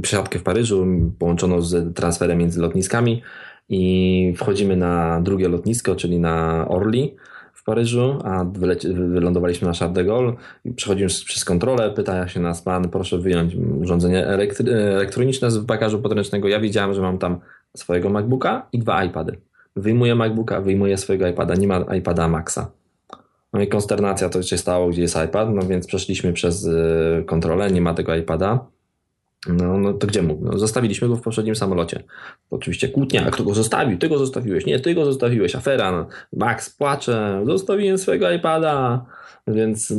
[0.02, 0.88] przesiadkę w Paryżu
[1.20, 3.22] połączono z transferem między lotniskami,
[3.70, 7.16] i wchodzimy na drugie lotnisko, czyli na Orly
[7.54, 8.46] w Paryżu, a
[8.94, 10.34] wylądowaliśmy na Charles de Gaulle
[10.76, 14.28] przechodzimy przez kontrolę, pyta się nas pan, proszę wyjąć urządzenie
[14.68, 16.48] elektroniczne z bagażu podręcznego.
[16.48, 17.40] Ja widziałem, że mam tam
[17.78, 19.38] swojego MacBooka i dwa iPady.
[19.76, 22.72] Wyjmuję MacBooka, wyjmuję swojego iPada, nie ma iPada Maxa.
[23.54, 27.72] No i konsternacja to się stało, gdzie jest iPad, no więc przeszliśmy przez y, kontrolę,
[27.72, 28.66] nie ma tego iPada.
[29.48, 30.46] No, no to gdzie mógł?
[30.46, 32.04] No, zostawiliśmy go w poprzednim samolocie.
[32.50, 33.98] Oczywiście kłótnia, kto go zostawił?
[33.98, 34.66] Ty go zostawiłeś.
[34.66, 35.56] Nie, ty go zostawiłeś.
[35.56, 35.92] Afera.
[35.92, 36.08] No.
[36.34, 37.44] Max płacze.
[37.46, 39.06] Zostawiłem swojego iPada.
[39.48, 39.94] Więc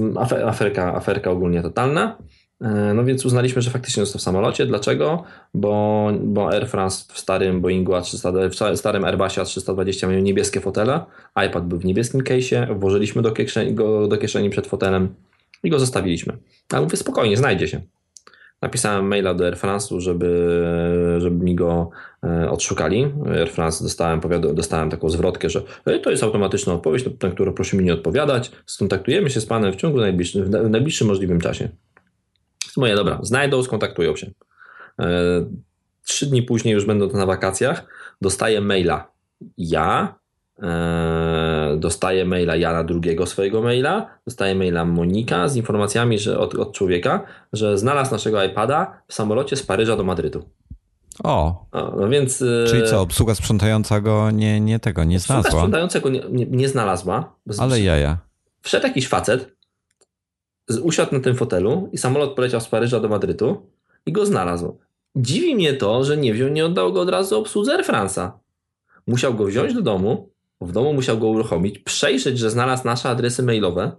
[0.46, 2.16] aferka, aferka ogólnie totalna.
[2.60, 4.66] E, no więc uznaliśmy, że faktycznie został w samolocie.
[4.66, 5.24] Dlaczego?
[5.54, 11.00] Bo, bo Air France w starym Boeingu A300, w starym Airbusie A320 miał niebieskie fotele.
[11.46, 12.78] iPad był w niebieskim case'ie.
[12.78, 15.14] Włożyliśmy do kieszeni, go do kieszeni przed fotelem
[15.62, 16.36] i go zostawiliśmy.
[16.72, 17.80] Ale mówię, spokojnie, znajdzie się.
[18.64, 20.30] Napisałem maila do Air France'u, żeby,
[21.18, 21.90] żeby mi go
[22.22, 23.12] e, odszukali.
[23.26, 24.20] Air France dostałem,
[24.54, 25.62] dostałem taką zwrotkę, że
[26.02, 28.52] to jest automatyczna odpowiedź, na którą proszę mi nie odpowiadać.
[28.66, 31.68] Skontaktujemy się z panem w ciągu najbliższym, w najbliższym możliwym czasie.
[32.76, 34.30] Moje, dobra, znajdą, skontaktują się.
[35.00, 35.10] E,
[36.06, 37.86] trzy dni później, już będąc na wakacjach,
[38.20, 39.10] dostaję maila.
[39.58, 40.14] Ja,
[41.74, 46.54] e, dostaję maila ja na drugiego swojego maila, dostaję maila Monika z informacjami że od,
[46.54, 50.44] od człowieka, że znalazł naszego iPada w samolocie z Paryża do Madrytu.
[51.24, 51.66] O.
[51.72, 55.48] o no więc, e, Czyli co, obsługa sprzątająca go nie, nie tego, nie znalazła?
[55.48, 57.36] Obsługa sprzątająca go nie, nie, nie znalazła.
[57.58, 58.18] Ale jaja.
[58.62, 59.54] Wszedł jakiś facet,
[60.82, 63.70] usiadł na tym fotelu i samolot poleciał z Paryża do Madrytu
[64.06, 64.78] i go znalazł.
[65.16, 68.30] Dziwi mnie to, że nie wziął, nie oddał go od razu obsłudze Air France'a.
[69.06, 70.30] Musiał go wziąć do domu,
[70.64, 73.92] w domu musiał go uruchomić, przejrzeć, że znalazł nasze adresy mailowe.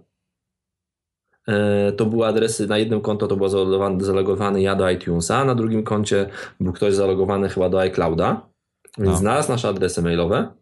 [1.48, 5.54] E, to były adresy, na jednym konto to było zalogowany, zalogowany ja do iTunesa, na
[5.54, 8.48] drugim koncie był ktoś zalogowany chyba do iClouda,
[8.98, 9.16] więc no.
[9.16, 10.52] znalazł nasze adresy mailowe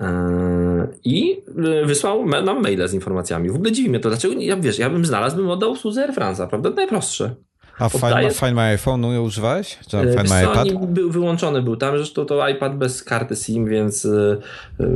[0.00, 1.42] e, i
[1.84, 3.50] wysłał nam maile z informacjami.
[3.50, 6.14] W ogóle dziwi mnie to, dlaczego, ja wiesz, ja bym znalazł, bym oddał usłudze Air
[6.14, 6.70] France'a, prawda?
[6.70, 7.34] Najprostsze.
[7.78, 9.78] A Find, Find My iPhone nie używałeś?
[9.88, 10.68] Czy e, Find My iPad?
[10.86, 14.36] Był, wyłączony był tam, zresztą to iPad bez karty SIM, więc e,
[14.80, 14.86] e,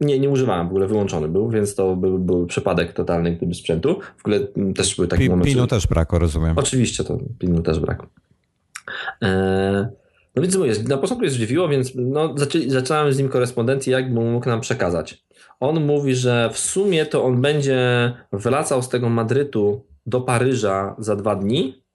[0.00, 4.00] nie, nie używałem, w ogóle wyłączony był, więc to był, był przypadek totalny gdyby sprzętu.
[4.16, 4.40] W ogóle
[4.74, 5.48] też był taki P moment.
[5.48, 5.66] Pinu że...
[5.66, 6.58] też brak, rozumiem.
[6.58, 8.02] Oczywiście, to pinu też brak.
[10.36, 12.34] No więc mówię, na początku jest zdziwiło, więc no,
[12.66, 15.24] zaczęłam z nim korespondencję, jak mógł nam przekazać.
[15.60, 21.16] On mówi, że w sumie to on będzie wracał z tego Madrytu do Paryża za
[21.16, 21.86] dwa dni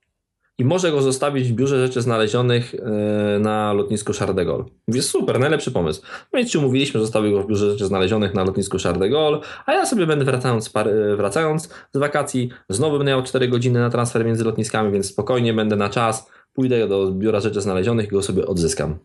[0.58, 4.66] i może go zostawić w biurze rzeczy znalezionych e, na lotnisku Charles de Gaulle.
[4.88, 6.02] Mówię, super, najlepszy pomysł.
[6.34, 9.40] No więc się umówiliśmy, zostawił go w biurze rzeczy znalezionych na lotnisku Charles de Gaulle,
[9.66, 13.90] a ja sobie będę wracając, e, wracając z wakacji, znowu będę miał 4 godziny na
[13.90, 18.22] transfer między lotniskami, więc spokojnie będę na czas, pójdę do biura rzeczy znalezionych i go
[18.22, 18.98] sobie odzyskam.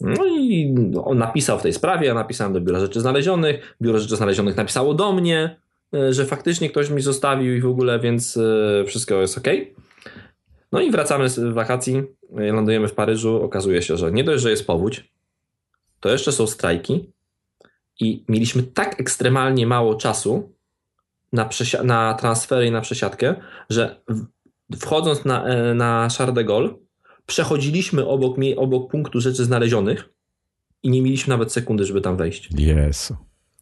[0.00, 4.16] No i on napisał w tej sprawie, ja napisałem do biura rzeczy znalezionych, biuro rzeczy
[4.16, 5.56] znalezionych napisało do mnie,
[6.10, 9.48] że faktycznie ktoś mi zostawił i w ogóle, więc e, wszystko jest ok.
[10.72, 12.02] No i wracamy z wakacji,
[12.36, 13.42] e, lądujemy w Paryżu.
[13.42, 15.12] Okazuje się, że nie dość, że jest powódź,
[16.00, 17.12] to jeszcze są strajki
[18.00, 20.52] i mieliśmy tak ekstremalnie mało czasu
[21.32, 21.48] na,
[21.84, 23.34] na transfery i na przesiadkę,
[23.70, 24.00] że
[24.78, 26.70] wchodząc na, na Charles de Gaulle,
[27.26, 30.08] przechodziliśmy obok, obok punktu rzeczy znalezionych
[30.82, 32.48] i nie mieliśmy nawet sekundy, żeby tam wejść.
[32.58, 33.16] Jezu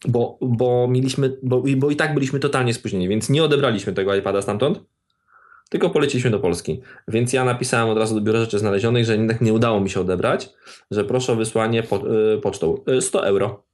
[0.09, 4.43] bo, bo mieliśmy, bo, bo i tak byliśmy totalnie spóźnieni, więc nie odebraliśmy tego iPada
[4.43, 4.81] stamtąd,
[5.73, 6.81] tylko poleciliśmy do Polski.
[7.09, 10.01] Więc ja napisałem od razu do biura rzeczy znalezionych, że jednak nie udało mi się
[10.01, 10.51] odebrać,
[10.91, 12.79] że proszę o wysłanie po, y, pocztą.
[13.01, 13.65] 100 y, euro.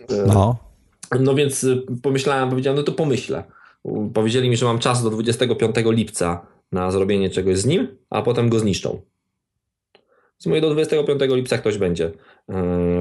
[0.00, 0.56] Y, no.
[1.20, 1.66] No więc
[2.02, 3.44] pomyślałem, powiedziałem, no to pomyślę.
[4.14, 8.48] Powiedzieli mi, że mam czas do 25 lipca na zrobienie czegoś z nim, a potem
[8.48, 9.00] go zniszczą.
[10.38, 12.12] Z mówię, do 25 lipca ktoś będzie e,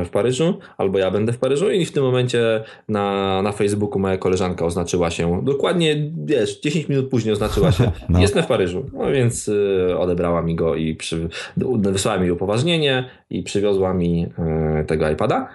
[0.05, 4.17] w Paryżu, albo ja będę w Paryżu i w tym momencie na, na Facebooku moja
[4.17, 8.19] koleżanka oznaczyła się, dokładnie, wiesz, 10 minut później oznaczyła się, no.
[8.19, 8.85] jestem w Paryżu.
[8.93, 9.49] No więc
[9.89, 11.29] e, odebrała mi go i przy,
[11.77, 15.49] wysłała mi upoważnienie i przywiozła mi e, tego iPada.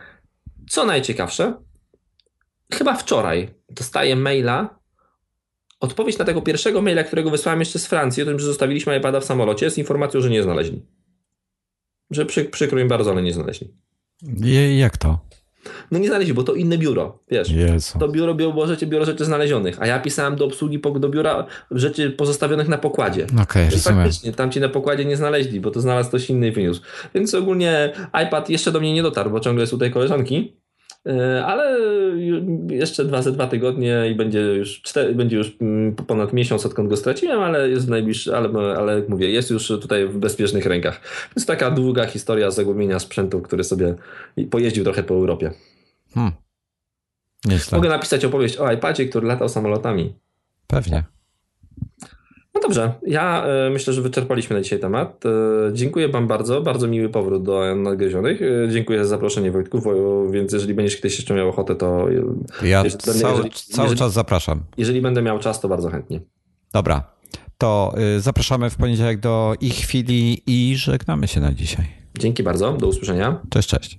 [0.68, 1.54] Co najciekawsze,
[2.74, 4.78] chyba wczoraj dostaję maila,
[5.80, 9.20] odpowiedź na tego pierwszego maila, którego wysłałem jeszcze z Francji, o tym, że zostawiliśmy iPada
[9.20, 10.82] w samolocie, z informacją, że nie znaleźli
[12.12, 13.74] że przy, przykro im bardzo, ale nie znaleźli.
[14.44, 15.18] I jak to?
[15.90, 17.50] No nie znaleźli, bo to inne biuro, wiesz.
[17.50, 17.98] Jezu.
[17.98, 22.10] To biuro było rzeczy, biuro rzeczy znalezionych, a ja pisałem do obsługi do biura rzeczy
[22.10, 23.26] pozostawionych na pokładzie.
[23.42, 23.78] Okej, okay.
[23.78, 26.82] Faktycznie, tam ci na pokładzie nie znaleźli, bo to znalazł ktoś inny i wyniósł.
[27.14, 27.92] Więc ogólnie
[28.26, 30.56] iPad jeszcze do mnie nie dotarł, bo ciągle jest u tej koleżanki,
[31.44, 31.78] ale
[32.70, 36.88] jeszcze dwa ze dwa tygodnie i będzie już, cztery, będzie już mm, ponad miesiąc, odkąd
[36.88, 41.00] go straciłem, ale jest najbliższy, ale, ale jak mówię, jest już tutaj w bezpiecznych rękach.
[41.00, 43.94] To jest taka długa historia zagubienia sprzętu, który sobie
[44.50, 45.50] pojeździł trochę po Europie.
[46.14, 46.32] Hmm.
[47.72, 50.14] Mogę napisać opowieść o iPadzie, który latał samolotami.
[50.66, 51.04] Pewnie.
[52.62, 55.24] Dobrze, ja y, myślę, że wyczerpaliśmy na dzisiaj temat.
[55.26, 55.28] Y,
[55.72, 58.42] dziękuję Wam bardzo, bardzo miły powrót do Nadgryzionych.
[58.42, 59.80] Y, dziękuję za zaproszenie Wojtku,
[60.30, 62.06] więc jeżeli będziesz kiedyś jeszcze miał ochotę, to...
[62.62, 64.62] Ja jeżeli, cały, jeżeli, cały jeżeli, czas zapraszam.
[64.76, 66.20] Jeżeli będę miał czas, to bardzo chętnie.
[66.72, 67.02] Dobra,
[67.58, 71.86] to zapraszamy w poniedziałek do ich chwili i żegnamy się na dzisiaj.
[72.18, 73.40] Dzięki bardzo, do usłyszenia.
[73.50, 73.98] Cześć, cześć.